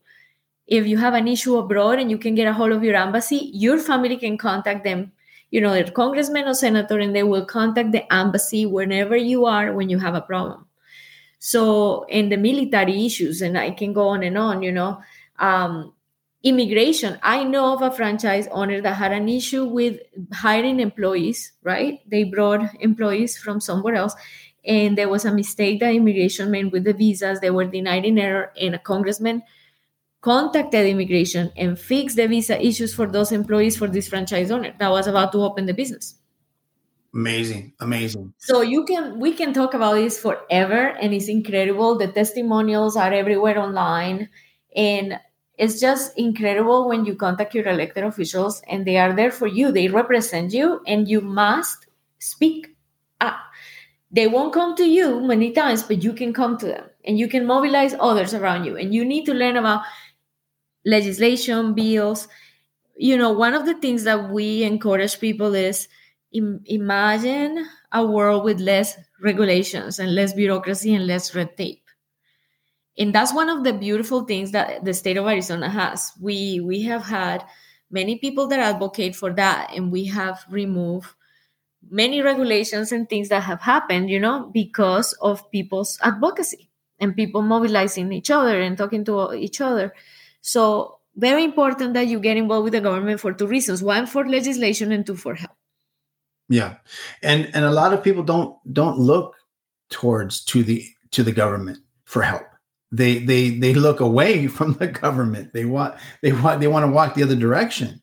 If 0.68 0.88
you 0.88 0.98
have 0.98 1.14
an 1.14 1.28
issue 1.28 1.58
abroad 1.58 2.00
and 2.00 2.10
you 2.10 2.18
can 2.18 2.34
get 2.34 2.48
a 2.48 2.54
hold 2.54 2.72
of 2.72 2.84
your 2.84 2.96
embassy 2.96 3.52
your 3.54 3.78
family 3.80 4.18
can 4.18 4.38
contact 4.38 4.84
them. 4.84 5.12
You 5.52 5.62
know 5.62 5.74
their 5.74 5.92
congressman 5.92 6.46
or 6.46 6.54
senator 6.56 7.00
and 7.00 7.16
they 7.16 7.24
will 7.24 7.46
contact 7.46 7.92
the 7.92 8.12
embassy 8.14 8.66
whenever 8.66 9.16
you 9.16 9.46
are 9.46 9.74
when 9.74 9.90
you 9.90 10.00
have 10.00 10.16
a 10.16 10.22
problem. 10.22 10.66
So 11.40 12.04
in 12.10 12.30
the 12.30 12.38
military 12.38 13.06
issues 13.06 13.42
and 13.42 13.58
i 13.58 13.70
can 13.72 13.94
go 13.94 14.08
on 14.08 14.24
and 14.24 14.38
on 14.38 14.64
you 14.64 14.72
know. 14.72 15.02
Um, 15.38 15.95
immigration. 16.46 17.18
I 17.24 17.44
know 17.44 17.74
of 17.74 17.82
a 17.82 17.90
franchise 17.90 18.48
owner 18.52 18.80
that 18.80 18.94
had 18.94 19.12
an 19.12 19.28
issue 19.28 19.66
with 19.66 20.00
hiring 20.32 20.80
employees 20.80 21.52
right? 21.64 22.00
They 22.08 22.24
brought 22.24 22.70
employees 22.80 23.38
from 23.38 23.60
somewhere 23.60 23.96
else 23.96 24.14
and 24.64 24.98
there 24.98 25.10
was 25.10 25.26
a 25.26 25.34
mistake 25.34 25.80
that 25.80 25.94
immigration 25.94 26.52
made 26.52 26.72
with 26.72 26.84
the 26.84 26.94
visas 26.94 27.40
they 27.40 27.50
were 27.50 27.66
denied 27.66 28.06
in 28.06 28.20
error 28.20 28.54
and 28.62 28.76
a 28.76 28.80
congressman 28.80 29.42
contacted 30.22 30.86
immigration 30.86 31.52
and 31.58 31.80
fixed 31.80 32.16
the 32.16 32.28
visa 32.28 32.64
issues 32.64 32.94
for 32.94 33.08
those 33.08 33.32
employees 33.32 33.76
for 33.76 33.88
this 33.88 34.08
franchise 34.08 34.52
owner 34.52 34.74
that 34.78 34.92
was 34.92 35.08
about 35.08 35.32
to 35.32 35.40
open 35.40 35.66
the 35.66 35.74
business. 35.74 36.16
Amazing 37.14 37.74
amazing. 37.80 38.34
So 38.38 38.62
you 38.62 38.86
can 38.86 39.20
we 39.20 39.34
can 39.34 39.54
talk 39.54 39.74
about 39.74 39.96
this 39.96 40.20
forever 40.20 40.94
and 41.02 41.12
it's 41.14 41.28
incredible. 41.28 41.98
The 41.98 42.08
testimonials 42.08 42.98
are 42.98 43.14
everywhere 43.14 43.58
online 43.58 44.30
and 44.76 45.20
it's 45.58 45.80
just 45.80 46.18
incredible 46.18 46.88
when 46.88 47.06
you 47.06 47.16
contact 47.16 47.56
your 47.56 47.68
elected 47.68 48.04
officials 48.04 48.62
and 48.68 48.86
they 48.86 48.98
are 48.98 49.14
there 49.14 49.32
for 49.32 49.48
you. 49.48 49.72
They 49.72 49.88
represent 49.88 50.54
you 50.54 50.82
and 50.86 51.08
you 51.08 51.22
must 51.22 51.88
speak 52.20 52.76
up. 53.22 53.38
They 54.12 54.28
won't 54.28 54.54
come 54.54 54.76
to 54.78 54.86
you 54.86 55.22
many 55.22 55.52
times 55.52 55.84
but 55.84 56.04
you 56.04 56.14
can 56.14 56.34
come 56.34 56.58
to 56.60 56.66
them 56.68 56.86
and 57.06 57.20
you 57.20 57.28
can 57.28 57.46
mobilize 57.46 57.96
others 58.00 58.34
around 58.34 58.66
you. 58.66 58.78
And 58.78 58.94
you 58.94 59.06
need 59.06 59.26
to 59.26 59.34
learn 59.34 59.58
about 59.58 59.84
legislation 60.86 61.74
bills. 61.74 62.28
You 62.98 63.18
know 63.18 63.32
one 63.32 63.54
of 63.54 63.66
the 63.66 63.76
things 63.76 64.04
that 64.04 64.30
we 64.32 64.64
encourage 64.64 65.20
people 65.20 65.56
is 65.56 65.88
Im- 66.34 66.62
imagine 66.66 67.66
a 67.94 68.06
world 68.06 68.44
with 68.44 68.60
less 68.60 68.98
regulations 69.22 70.00
and 70.00 70.14
less 70.16 70.34
bureaucracy 70.34 70.94
and 70.94 71.08
less 71.08 71.34
red 71.34 71.56
tape 71.58 71.85
and 72.98 73.14
that's 73.14 73.34
one 73.34 73.50
of 73.50 73.64
the 73.64 73.74
beautiful 73.74 74.24
things 74.26 74.52
that 74.52 74.86
the 74.86 74.94
state 74.94 75.18
of 75.18 75.28
arizona 75.28 75.70
has. 75.70 76.12
We 76.20 76.60
we 76.60 76.84
have 76.84 77.04
had 77.04 77.46
many 77.92 78.18
people 78.18 78.48
that 78.48 78.60
advocate 78.60 79.16
for 79.16 79.34
that 79.34 79.72
and 79.76 79.92
we 79.92 80.06
have 80.06 80.46
removed 80.50 81.10
many 81.90 82.22
regulations 82.22 82.92
and 82.92 83.08
things 83.08 83.30
that 83.30 83.44
have 83.44 83.62
happened 83.62 84.10
you 84.10 84.20
know 84.20 84.50
because 84.52 85.14
of 85.22 85.50
people's 85.52 86.00
advocacy 86.02 86.70
and 87.00 87.16
people 87.16 87.42
mobilizing 87.42 88.12
each 88.14 88.32
other 88.32 88.60
and 88.62 88.78
talking 88.78 89.04
to 89.06 89.34
each 89.34 89.62
other. 89.62 89.94
So 90.42 91.00
very 91.16 91.44
important 91.44 91.94
that 91.94 92.08
you 92.08 92.20
get 92.20 92.38
involved 92.38 92.66
with 92.66 92.74
the 92.74 92.82
government 92.82 93.20
for 93.20 93.34
two 93.34 93.48
reasons. 93.48 93.82
One 93.82 94.06
for 94.06 94.28
legislation 94.28 94.92
and 94.92 95.06
two 95.06 95.16
for 95.16 95.36
help. 95.36 95.52
Yeah. 96.48 96.76
And 97.22 97.50
and 97.54 97.66
a 97.66 97.72
lot 97.72 97.94
of 97.94 98.04
people 98.04 98.24
don't 98.24 98.56
don't 98.72 99.00
look 99.00 99.36
towards 99.90 100.44
to 100.46 100.64
the 100.64 100.86
to 101.12 101.24
the 101.24 101.32
government 101.32 101.80
for 102.06 102.22
help 102.22 102.44
they 102.96 103.20
they 103.20 103.50
they 103.52 103.74
look 103.74 104.00
away 104.00 104.48
from 104.58 104.74
the 104.74 104.88
government. 104.88 105.54
They 105.54 105.66
want 105.66 105.96
they 106.22 106.32
want 106.32 106.60
they 106.60 106.68
want 106.68 106.86
to 106.86 106.92
walk 106.92 107.16
the 107.16 107.24
other 107.24 107.36
direction 107.36 108.02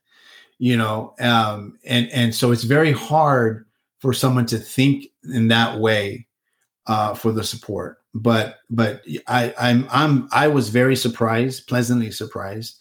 you 0.63 0.77
know 0.77 1.13
um 1.19 1.77
and 1.85 2.09
and 2.13 2.33
so 2.33 2.53
it's 2.53 2.63
very 2.63 2.93
hard 2.93 3.67
for 3.99 4.13
someone 4.13 4.47
to 4.47 4.59
think 4.59 5.07
in 5.35 5.49
that 5.49 5.81
way 5.81 6.25
uh 6.87 7.15
for 7.15 7.33
the 7.33 7.43
support. 7.43 7.99
But 8.15 8.59
but 8.71 9.03
i 9.27 9.53
i'm 9.59 9.89
i'm 9.91 10.29
i 10.33 10.47
was 10.47 10.69
very 10.69 10.95
surprised 10.95 11.67
pleasantly 11.67 12.13
surprised 12.13 12.79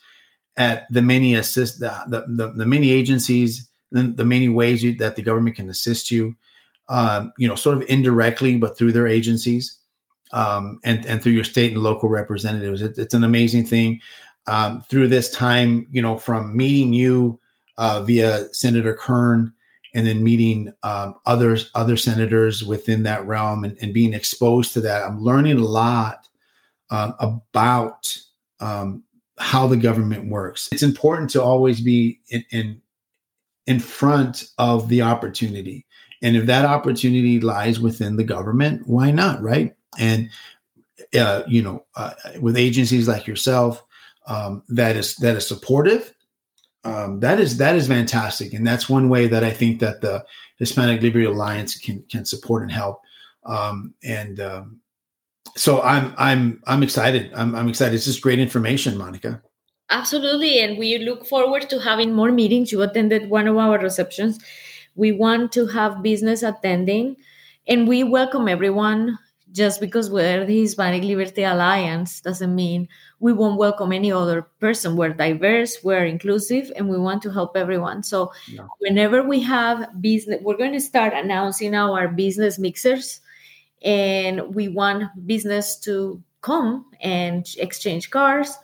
at 0.57 0.85
the 0.91 1.01
many 1.01 1.33
assist 1.33 1.79
the 1.79 1.91
the, 2.07 2.25
the, 2.27 2.51
the 2.51 2.65
many 2.65 2.91
agencies 2.91 3.67
the, 3.91 4.03
the 4.03 4.25
many 4.25 4.47
ways 4.47 4.83
you, 4.83 4.93
that 4.97 5.15
the 5.15 5.23
government 5.23 5.55
can 5.55 5.69
assist 5.69 6.11
you 6.11 6.35
um 6.89 7.31
you 7.37 7.47
know 7.47 7.55
sort 7.55 7.77
of 7.77 7.83
indirectly 7.89 8.57
but 8.57 8.77
through 8.77 8.91
their 8.91 9.07
agencies 9.07 9.79
um, 10.33 10.79
and 10.83 11.05
and 11.05 11.21
through 11.21 11.33
your 11.33 11.43
state 11.43 11.73
and 11.73 11.83
local 11.83 12.09
representatives. 12.09 12.81
It, 12.81 12.97
it's 12.97 13.13
an 13.13 13.23
amazing 13.23 13.65
thing. 13.65 13.99
Um, 14.47 14.81
through 14.89 15.07
this 15.07 15.29
time, 15.29 15.87
you 15.91 16.01
know, 16.01 16.17
from 16.17 16.55
meeting 16.55 16.93
you 16.93 17.39
uh, 17.77 18.01
via 18.01 18.51
Senator 18.53 18.93
Kern 18.93 19.53
and 19.93 20.07
then 20.07 20.23
meeting 20.23 20.73
um, 20.83 21.15
others 21.25 21.69
other 21.75 21.97
senators 21.97 22.63
within 22.63 23.03
that 23.03 23.25
realm 23.27 23.63
and, 23.63 23.77
and, 23.81 23.93
being 23.93 24.13
exposed 24.13 24.73
to 24.73 24.81
that, 24.81 25.03
I'm 25.03 25.21
learning 25.21 25.57
a 25.57 25.65
lot 25.65 26.27
uh, 26.89 27.11
about 27.19 28.15
um, 28.59 29.03
how 29.37 29.67
the 29.67 29.77
government 29.77 30.29
works. 30.29 30.69
It's 30.71 30.83
important 30.83 31.29
to 31.31 31.43
always 31.43 31.81
be 31.81 32.19
in, 32.29 32.43
in 32.51 32.81
in 33.67 33.79
front 33.79 34.49
of 34.57 34.89
the 34.89 35.01
opportunity. 35.01 35.85
And 36.21 36.35
if 36.35 36.45
that 36.45 36.65
opportunity 36.65 37.39
lies 37.39 37.79
within 37.79 38.15
the 38.15 38.23
government, 38.23 38.87
why 38.87 39.11
not, 39.11 39.41
right? 39.41 39.75
And 39.99 40.29
uh, 41.17 41.43
you 41.47 41.61
know 41.61 41.85
uh, 41.95 42.11
with 42.39 42.57
agencies 42.57 43.07
like 43.07 43.27
yourself 43.27 43.83
um, 44.27 44.63
that 44.69 44.95
is 44.95 45.15
that 45.17 45.35
is 45.35 45.47
supportive 45.47 46.13
um, 46.83 47.19
that 47.19 47.39
is 47.39 47.57
that 47.57 47.75
is 47.75 47.87
fantastic 47.87 48.53
and 48.53 48.65
that's 48.65 48.89
one 48.89 49.09
way 49.09 49.27
that 49.27 49.43
i 49.43 49.51
think 49.51 49.79
that 49.79 50.01
the 50.01 50.23
Hispanic 50.61 51.01
Liberty 51.01 51.25
Alliance 51.25 51.75
can 51.75 52.03
can 52.03 52.23
support 52.23 52.61
and 52.61 52.71
help. 52.71 53.01
Um, 53.47 53.95
and 54.03 54.39
um, 54.39 54.79
so 55.57 55.81
I'm 55.81 56.13
I'm 56.19 56.61
I'm 56.67 56.83
excited. 56.83 57.31
I'm 57.33 57.55
I'm 57.55 57.67
excited. 57.67 57.95
It's 57.95 58.05
just 58.05 58.21
great 58.21 58.37
information, 58.37 58.95
Monica. 58.95 59.41
Absolutely, 59.89 60.59
and 60.59 60.77
we 60.77 60.99
look 60.99 61.25
forward 61.25 61.67
to 61.71 61.79
having 61.79 62.13
more 62.13 62.31
meetings. 62.31 62.71
You 62.71 62.83
attended 62.83 63.27
one 63.27 63.47
of 63.47 63.57
our 63.57 63.79
receptions. 63.79 64.37
We 64.93 65.11
want 65.11 65.51
to 65.53 65.65
have 65.65 66.03
business 66.03 66.43
attending, 66.43 67.15
and 67.67 67.87
we 67.87 68.03
welcome 68.03 68.47
everyone 68.47 69.17
just 69.51 69.79
because 69.79 70.09
we're 70.09 70.45
the 70.45 70.61
Hispanic 70.61 71.03
Liberty 71.03 71.43
Alliance 71.43 72.21
doesn't 72.21 72.53
mean 72.55 72.87
we 73.19 73.33
won't 73.33 73.57
welcome 73.57 73.91
any 73.91 74.11
other 74.11 74.43
person. 74.59 74.95
We're 74.95 75.13
diverse, 75.13 75.77
we're 75.83 76.05
inclusive, 76.05 76.71
and 76.75 76.89
we 76.89 76.97
want 76.97 77.21
to 77.23 77.31
help 77.31 77.57
everyone. 77.57 78.03
So, 78.03 78.31
yeah. 78.47 78.67
whenever 78.79 79.23
we 79.23 79.41
have 79.41 80.01
business, 80.01 80.41
we're 80.41 80.57
going 80.57 80.73
to 80.73 80.81
start 80.81 81.13
announcing 81.13 81.75
our 81.75 82.07
business 82.07 82.57
mixers, 82.57 83.21
and 83.83 84.55
we 84.55 84.67
want 84.67 85.09
business 85.27 85.77
to 85.81 86.21
come 86.41 86.85
and 87.01 87.45
exchange 87.57 88.09
cars 88.09 88.57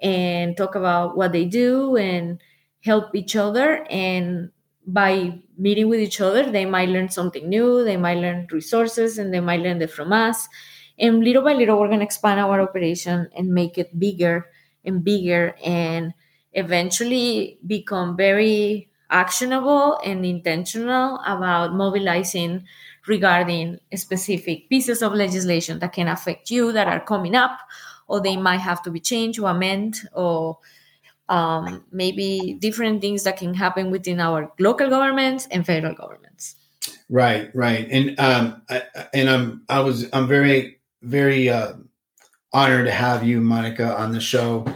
and 0.00 0.56
talk 0.56 0.74
about 0.74 1.16
what 1.16 1.32
they 1.32 1.44
do 1.44 1.96
and 1.96 2.40
help 2.82 3.14
each 3.14 3.34
other. 3.34 3.86
And 3.90 4.50
by 4.86 5.38
meeting 5.56 5.88
with 5.88 6.00
each 6.00 6.20
other, 6.20 6.50
they 6.50 6.66
might 6.66 6.88
learn 6.88 7.08
something 7.08 7.48
new, 7.48 7.84
they 7.84 7.96
might 7.96 8.18
learn 8.18 8.46
resources, 8.50 9.18
and 9.18 9.32
they 9.32 9.40
might 9.40 9.60
learn 9.60 9.80
it 9.80 9.90
from 9.90 10.12
us. 10.12 10.48
And 10.98 11.24
little 11.24 11.42
by 11.42 11.54
little, 11.54 11.78
we're 11.80 11.88
going 11.88 12.00
to 12.00 12.04
expand 12.04 12.40
our 12.40 12.60
operation 12.60 13.28
and 13.36 13.48
make 13.48 13.78
it 13.78 13.98
bigger 13.98 14.46
and 14.84 15.02
bigger 15.02 15.56
and 15.64 16.14
eventually 16.52 17.58
become 17.66 18.16
very 18.16 18.88
actionable 19.10 19.98
and 20.04 20.24
intentional 20.24 21.20
about 21.26 21.74
mobilizing 21.74 22.64
regarding 23.06 23.78
specific 23.94 24.68
pieces 24.68 25.02
of 25.02 25.12
legislation 25.12 25.78
that 25.80 25.92
can 25.92 26.08
affect 26.08 26.50
you 26.50 26.72
that 26.72 26.88
are 26.88 27.00
coming 27.00 27.34
up 27.34 27.58
or 28.06 28.20
they 28.20 28.36
might 28.36 28.60
have 28.60 28.82
to 28.82 28.90
be 28.90 29.00
changed 29.00 29.38
or 29.38 29.50
amended 29.50 30.00
or 30.12 30.58
um, 31.28 31.84
maybe 31.90 32.56
different 32.60 33.00
things 33.00 33.22
that 33.24 33.36
can 33.36 33.54
happen 33.54 33.90
within 33.90 34.20
our 34.20 34.52
local 34.58 34.88
governments 34.88 35.48
and 35.50 35.64
federal 35.64 35.94
governments. 35.94 36.56
Right, 37.08 37.50
right, 37.54 37.86
and 37.90 38.18
um, 38.18 38.62
I, 38.68 38.82
and 39.12 39.28
I'm 39.28 39.62
I 39.68 39.80
was 39.80 40.06
I'm 40.12 40.26
very 40.26 40.80
very 41.02 41.48
uh, 41.48 41.74
honored 42.52 42.86
to 42.86 42.92
have 42.92 43.24
you, 43.24 43.40
Monica, 43.40 43.96
on 43.96 44.12
the 44.12 44.20
show. 44.20 44.66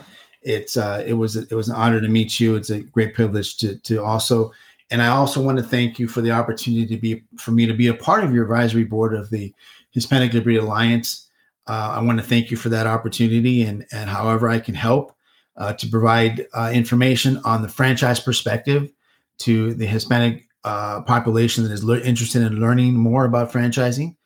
It's 0.43 0.77
uh, 0.77 1.05
it 1.07 1.15
was 1.15 1.37
it 1.37 1.53
was 1.53 1.69
an 1.69 1.77
honor 1.77 2.01
to 2.01 2.09
meet 2.09 2.41
you. 2.41 2.57
It's 2.57 2.71
a 2.71 2.81
great 2.81 3.15
privilege 3.15 3.57
to 3.59 3.77
to 3.79 4.03
also, 4.03 4.53
and 4.91 5.03
I 5.03 5.09
also 5.09 5.43
want 5.43 5.59
to 5.59 5.65
thank 5.65 5.99
you 5.99 6.09
for 6.09 6.21
the 6.21 6.31
opportunity 6.31 6.87
to 6.87 7.01
be 7.01 7.23
for 7.37 7.51
me 7.51 7.67
to 7.67 7.75
be 7.75 7.89
a 7.89 7.95
part 7.95 8.25
of 8.25 8.35
your 8.35 8.45
advisory 8.45 8.85
board 8.85 9.15
of 9.15 9.31
the 9.31 9.55
Hispanic 9.91 10.33
Liberty 10.33 10.57
Alliance. 10.57 11.29
Uh, 11.67 11.97
I 11.97 12.03
want 12.03 12.19
to 12.19 12.25
thank 12.25 12.51
you 12.51 12.57
for 12.57 12.71
that 12.71 12.87
opportunity, 12.87 13.63
and 13.63 13.87
and 13.93 14.09
however 14.09 14.49
I 14.49 14.61
can 14.61 14.75
help 14.75 15.15
uh, 15.59 15.73
to 15.75 15.88
provide 15.88 16.47
uh, 16.55 16.71
information 16.73 17.38
on 17.44 17.62
the 17.62 17.68
franchise 17.68 18.21
perspective 18.21 18.90
to 19.38 19.75
the 19.75 19.87
Hispanic 19.87 20.47
uh, 20.64 21.03
population 21.03 21.64
that 21.64 21.73
is 21.73 21.85
le- 21.85 22.01
interested 22.01 22.42
in 22.42 22.61
learning 22.61 22.94
more 22.94 23.25
about 23.25 23.53
franchising. 23.53 24.16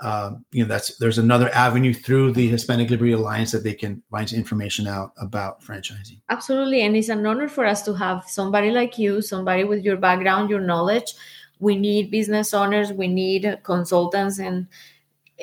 Um, 0.00 0.44
you 0.52 0.62
know, 0.62 0.68
that's 0.68 0.96
there's 0.98 1.18
another 1.18 1.48
avenue 1.54 1.94
through 1.94 2.32
the 2.32 2.46
Hispanic 2.48 2.90
Liberty 2.90 3.12
Alliance 3.12 3.50
that 3.52 3.64
they 3.64 3.72
can 3.72 4.02
find 4.10 4.30
information 4.32 4.86
out 4.86 5.12
about 5.16 5.62
franchising. 5.62 6.20
Absolutely, 6.28 6.82
and 6.82 6.94
it's 6.96 7.08
an 7.08 7.24
honor 7.24 7.48
for 7.48 7.64
us 7.64 7.82
to 7.84 7.94
have 7.94 8.24
somebody 8.26 8.70
like 8.70 8.98
you, 8.98 9.22
somebody 9.22 9.64
with 9.64 9.84
your 9.84 9.96
background, 9.96 10.50
your 10.50 10.60
knowledge. 10.60 11.14
We 11.60 11.76
need 11.76 12.10
business 12.10 12.52
owners, 12.52 12.92
we 12.92 13.08
need 13.08 13.60
consultants, 13.62 14.38
and 14.38 14.66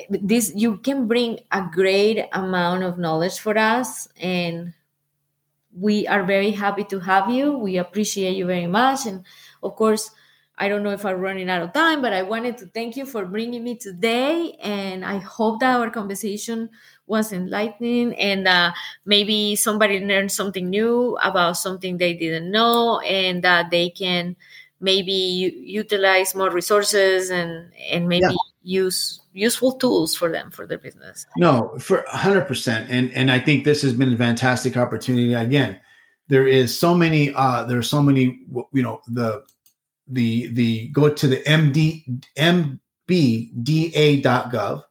this 0.08 0.52
you 0.54 0.76
can 0.78 1.08
bring 1.08 1.40
a 1.50 1.68
great 1.72 2.24
amount 2.32 2.84
of 2.84 2.96
knowledge 2.96 3.40
for 3.40 3.58
us 3.58 4.06
and 4.20 4.72
we 5.76 6.06
are 6.06 6.22
very 6.24 6.50
happy 6.50 6.84
to 6.84 7.00
have 7.00 7.30
you. 7.30 7.56
We 7.58 7.78
appreciate 7.78 8.36
you 8.36 8.46
very 8.46 8.66
much. 8.66 9.06
And 9.06 9.24
of 9.62 9.74
course, 9.76 10.10
I 10.56 10.68
don't 10.68 10.84
know 10.84 10.90
if 10.90 11.04
I'm 11.04 11.18
running 11.18 11.50
out 11.50 11.62
of 11.62 11.72
time, 11.72 12.00
but 12.00 12.12
I 12.12 12.22
wanted 12.22 12.58
to 12.58 12.66
thank 12.66 12.96
you 12.96 13.06
for 13.06 13.24
bringing 13.26 13.64
me 13.64 13.76
today. 13.76 14.56
And 14.62 15.04
I 15.04 15.18
hope 15.18 15.60
that 15.60 15.76
our 15.76 15.90
conversation 15.90 16.70
was 17.06 17.32
enlightening 17.32 18.14
and 18.14 18.46
uh, 18.46 18.72
maybe 19.04 19.56
somebody 19.56 19.98
learned 20.00 20.30
something 20.30 20.70
new 20.70 21.18
about 21.22 21.56
something 21.56 21.98
they 21.98 22.14
didn't 22.14 22.50
know 22.50 23.00
and 23.00 23.42
that 23.42 23.70
they 23.70 23.90
can 23.90 24.36
maybe 24.80 25.12
utilize 25.12 26.34
more 26.34 26.50
resources 26.50 27.30
and, 27.30 27.72
and 27.90 28.08
maybe 28.08 28.26
yeah. 28.30 28.36
use 28.62 29.20
useful 29.34 29.72
tools 29.72 30.14
for 30.14 30.30
them 30.30 30.50
for 30.50 30.66
their 30.66 30.78
business. 30.78 31.26
No, 31.36 31.76
for 31.78 32.04
100%. 32.10 32.86
And 32.88 33.12
and 33.12 33.30
I 33.30 33.38
think 33.38 33.64
this 33.64 33.82
has 33.82 33.92
been 33.92 34.14
a 34.14 34.16
fantastic 34.16 34.76
opportunity 34.76 35.34
again. 35.34 35.78
There 36.28 36.46
is 36.46 36.76
so 36.76 36.94
many 36.94 37.34
uh 37.34 37.64
there 37.64 37.78
are 37.78 37.82
so 37.82 38.00
many 38.00 38.40
you 38.72 38.82
know 38.82 39.02
the 39.08 39.44
the 40.08 40.46
the 40.48 40.88
go 40.88 41.10
to 41.10 41.26
the 41.26 41.42
MD 41.42 42.22
mbda.gov, 43.08 44.82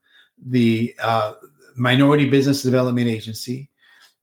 the 0.45 0.95
uh, 1.01 1.33
Minority 1.75 2.29
Business 2.29 2.61
Development 2.61 3.07
Agency, 3.07 3.69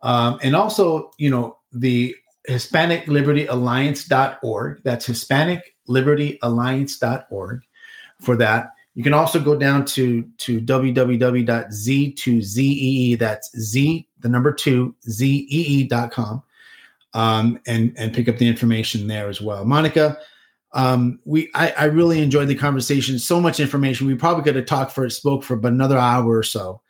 um, 0.02 0.38
and 0.42 0.54
also 0.54 1.10
you 1.18 1.30
know 1.30 1.58
the 1.72 2.14
Hispanic 2.46 3.06
Liberty 3.08 3.46
Alliance.org. 3.46 4.82
That's 4.84 5.06
Hispanic 5.06 5.74
Liberty 5.86 6.38
Alliance.org 6.42 7.62
for 8.20 8.36
that. 8.36 8.72
You 8.94 9.04
can 9.04 9.14
also 9.14 9.40
go 9.40 9.56
down 9.56 9.86
to 9.86 10.28
to 10.38 10.60
www.z2zee. 10.60 13.18
That's 13.18 13.58
z 13.58 14.06
the 14.20 14.28
number 14.28 14.52
two 14.52 14.94
zee.com, 15.08 16.42
um, 17.14 17.60
and 17.66 17.94
and 17.96 18.12
pick 18.12 18.28
up 18.28 18.36
the 18.38 18.48
information 18.48 19.06
there 19.06 19.28
as 19.28 19.40
well. 19.40 19.64
Monica, 19.64 20.18
um, 20.72 21.20
we 21.24 21.48
I, 21.54 21.70
I 21.70 21.84
really 21.84 22.20
enjoyed 22.20 22.48
the 22.48 22.56
conversation. 22.56 23.18
So 23.18 23.40
much 23.40 23.60
information. 23.60 24.08
We 24.08 24.16
probably 24.16 24.42
could 24.42 24.56
have 24.56 24.66
talked 24.66 24.92
for 24.92 25.08
spoke 25.08 25.44
for 25.44 25.54
about 25.54 25.72
another 25.72 25.98
hour 25.98 26.36
or 26.36 26.42
so. 26.42 26.82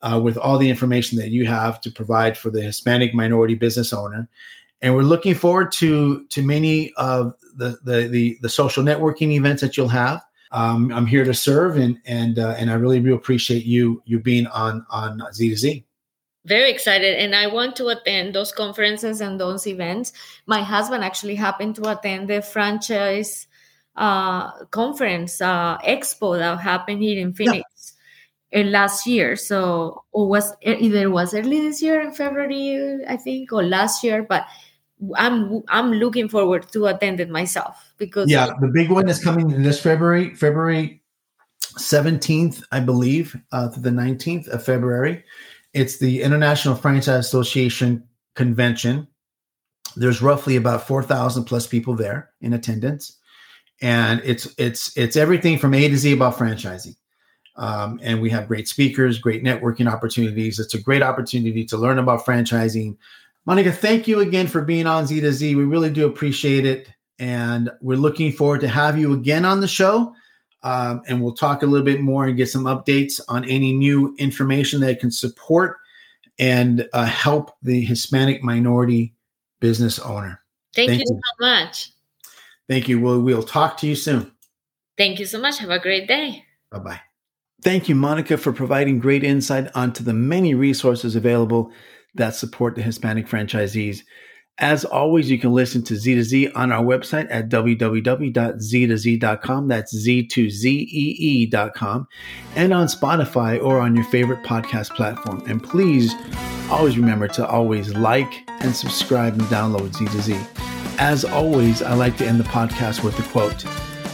Uh, 0.00 0.20
with 0.22 0.38
all 0.38 0.58
the 0.58 0.70
information 0.70 1.18
that 1.18 1.30
you 1.30 1.44
have 1.44 1.80
to 1.80 1.90
provide 1.90 2.38
for 2.38 2.50
the 2.50 2.62
Hispanic 2.62 3.12
minority 3.14 3.56
business 3.56 3.92
owner, 3.92 4.28
and 4.80 4.94
we're 4.94 5.02
looking 5.02 5.34
forward 5.34 5.72
to 5.72 6.24
to 6.26 6.40
many 6.40 6.92
of 6.94 7.34
the 7.56 7.76
the 7.82 8.06
the, 8.06 8.38
the 8.40 8.48
social 8.48 8.84
networking 8.84 9.32
events 9.32 9.60
that 9.60 9.76
you'll 9.76 9.88
have 9.88 10.22
um, 10.50 10.92
I'm 10.92 11.06
here 11.06 11.24
to 11.24 11.34
serve, 11.34 11.76
and 11.76 11.98
and 12.06 12.38
uh, 12.38 12.54
and 12.58 12.70
I 12.70 12.74
really 12.74 13.00
do 13.00 13.14
appreciate 13.14 13.64
you 13.64 14.02
you 14.04 14.18
being 14.18 14.46
on 14.48 14.84
on 14.90 15.22
Z 15.32 15.50
to 15.50 15.56
Z. 15.56 15.84
Very 16.44 16.70
excited, 16.70 17.18
and 17.18 17.34
I 17.34 17.46
want 17.48 17.76
to 17.76 17.88
attend 17.88 18.34
those 18.34 18.52
conferences 18.52 19.20
and 19.20 19.40
those 19.40 19.66
events. 19.66 20.12
My 20.46 20.62
husband 20.62 21.04
actually 21.04 21.34
happened 21.34 21.76
to 21.76 21.90
attend 21.90 22.28
the 22.28 22.40
franchise 22.40 23.46
uh, 23.96 24.64
conference 24.66 25.40
uh, 25.40 25.78
expo 25.78 26.38
that 26.38 26.60
happened 26.60 27.02
here 27.02 27.20
in 27.20 27.34
Phoenix. 27.34 27.58
Yeah 27.58 27.98
uh, 28.54 28.60
last 28.60 29.06
year 29.06 29.36
so 29.36 30.04
or 30.12 30.26
was 30.26 30.54
either 30.62 31.10
was 31.10 31.34
early 31.34 31.60
this 31.60 31.82
year 31.82 32.00
in 32.00 32.12
february 32.12 32.98
i 33.06 33.14
think 33.14 33.52
or 33.52 33.62
last 33.62 34.02
year 34.02 34.22
but 34.22 34.46
I'm 35.16 35.62
I'm 35.68 35.92
looking 35.92 36.28
forward 36.28 36.70
to 36.72 36.86
attend 36.86 37.20
it 37.20 37.30
myself 37.30 37.92
because 37.98 38.30
yeah, 38.30 38.50
the 38.60 38.68
big 38.68 38.90
one 38.90 39.08
is 39.08 39.22
coming 39.22 39.50
in 39.50 39.62
this 39.62 39.80
February, 39.80 40.34
February 40.34 41.02
17th, 41.78 42.62
I 42.72 42.80
believe, 42.80 43.36
uh, 43.52 43.68
to 43.70 43.80
the 43.80 43.90
19th 43.90 44.48
of 44.48 44.64
February. 44.64 45.24
It's 45.72 45.98
the 45.98 46.22
International 46.22 46.74
Franchise 46.74 47.26
Association 47.26 48.02
convention. 48.34 49.06
There's 49.96 50.22
roughly 50.22 50.56
about 50.56 50.86
4,000 50.86 51.44
plus 51.44 51.66
people 51.66 51.94
there 51.94 52.30
in 52.40 52.52
attendance, 52.52 53.18
and 53.80 54.20
it's 54.24 54.52
it's 54.58 54.96
it's 54.96 55.16
everything 55.16 55.58
from 55.58 55.74
A 55.74 55.88
to 55.88 55.96
Z 55.96 56.12
about 56.12 56.36
franchising. 56.36 56.96
Um, 57.56 57.98
and 58.02 58.22
we 58.22 58.30
have 58.30 58.46
great 58.46 58.68
speakers, 58.68 59.18
great 59.18 59.42
networking 59.42 59.92
opportunities. 59.92 60.60
It's 60.60 60.74
a 60.74 60.80
great 60.80 61.02
opportunity 61.02 61.64
to 61.64 61.76
learn 61.76 61.98
about 61.98 62.24
franchising, 62.24 62.96
Monica, 63.48 63.72
thank 63.72 64.06
you 64.06 64.20
again 64.20 64.46
for 64.46 64.60
being 64.60 64.86
on 64.86 65.06
Z 65.06 65.22
to 65.22 65.32
Z. 65.32 65.54
We 65.54 65.64
really 65.64 65.88
do 65.88 66.06
appreciate 66.06 66.66
it. 66.66 66.92
And 67.18 67.70
we're 67.80 67.96
looking 67.96 68.30
forward 68.30 68.60
to 68.60 68.68
have 68.68 68.98
you 68.98 69.14
again 69.14 69.46
on 69.46 69.62
the 69.62 69.66
show. 69.66 70.14
Um, 70.62 71.00
and 71.08 71.22
we'll 71.22 71.32
talk 71.32 71.62
a 71.62 71.66
little 71.66 71.84
bit 71.84 72.02
more 72.02 72.26
and 72.26 72.36
get 72.36 72.50
some 72.50 72.64
updates 72.64 73.22
on 73.26 73.46
any 73.46 73.72
new 73.72 74.14
information 74.18 74.82
that 74.82 75.00
can 75.00 75.10
support 75.10 75.78
and 76.38 76.86
uh, 76.92 77.06
help 77.06 77.52
the 77.62 77.80
Hispanic 77.80 78.42
minority 78.42 79.14
business 79.60 79.98
owner. 79.98 80.42
Thank, 80.74 80.90
Thank 80.90 81.00
you, 81.00 81.06
you, 81.08 81.20
so 81.24 81.46
much. 81.46 81.92
Thank 82.68 82.86
you. 82.86 83.00
We'll, 83.00 83.22
we'll 83.22 83.42
talk 83.42 83.78
to 83.78 83.86
you 83.86 83.94
soon. 83.94 84.30
Thank 84.98 85.18
you 85.18 85.24
so 85.24 85.40
much. 85.40 85.56
Have 85.60 85.70
a 85.70 85.78
great 85.78 86.06
day. 86.06 86.44
Bye 86.70 86.80
bye. 86.80 87.00
Thank 87.62 87.88
you, 87.88 87.94
Monica, 87.94 88.36
for 88.36 88.52
providing 88.52 88.98
great 88.98 89.24
insight 89.24 89.70
onto 89.74 90.04
the 90.04 90.12
many 90.12 90.52
resources 90.52 91.16
available 91.16 91.72
that 92.14 92.34
support 92.34 92.74
the 92.74 92.82
Hispanic 92.82 93.26
franchisees. 93.26 94.02
As 94.60 94.84
always, 94.84 95.30
you 95.30 95.38
can 95.38 95.52
listen 95.52 95.84
to 95.84 95.94
Z 95.94 96.16
to 96.16 96.24
Z 96.24 96.50
on 96.50 96.72
our 96.72 96.82
website 96.82 97.28
at 97.30 97.48
www.z2z.com. 97.48 99.68
That's 99.68 100.06
Z2ZEE.com 100.06 102.08
and 102.56 102.74
on 102.74 102.88
Spotify 102.88 103.62
or 103.62 103.78
on 103.78 103.94
your 103.94 104.04
favorite 104.06 104.42
podcast 104.42 104.96
platform. 104.96 105.44
And 105.46 105.62
please 105.62 106.12
always 106.70 106.98
remember 106.98 107.28
to 107.28 107.46
always 107.46 107.94
like 107.94 108.50
and 108.60 108.74
subscribe 108.74 109.34
and 109.34 109.42
download 109.42 109.94
Z 109.94 110.06
to 110.06 110.22
Z. 110.22 110.36
As 110.98 111.24
always, 111.24 111.80
I 111.80 111.94
like 111.94 112.16
to 112.16 112.26
end 112.26 112.40
the 112.40 112.44
podcast 112.44 113.04
with 113.04 113.16
a 113.20 113.22
quote 113.30 113.64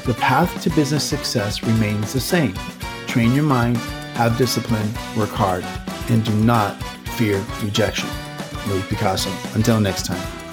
The 0.04 0.12
path 0.20 0.60
to 0.62 0.68
business 0.70 1.04
success 1.04 1.62
remains 1.62 2.12
the 2.12 2.20
same. 2.20 2.52
Train 3.06 3.34
your 3.34 3.44
mind, 3.44 3.78
have 4.18 4.36
discipline, 4.36 4.92
work 5.16 5.30
hard, 5.30 5.64
and 6.10 6.22
do 6.22 6.34
not 6.44 6.76
fear 7.14 7.44
rejection. 7.62 8.08
Louis 8.68 8.82
Picasso. 8.88 9.30
Until 9.54 9.80
next 9.80 10.06
time. 10.06 10.43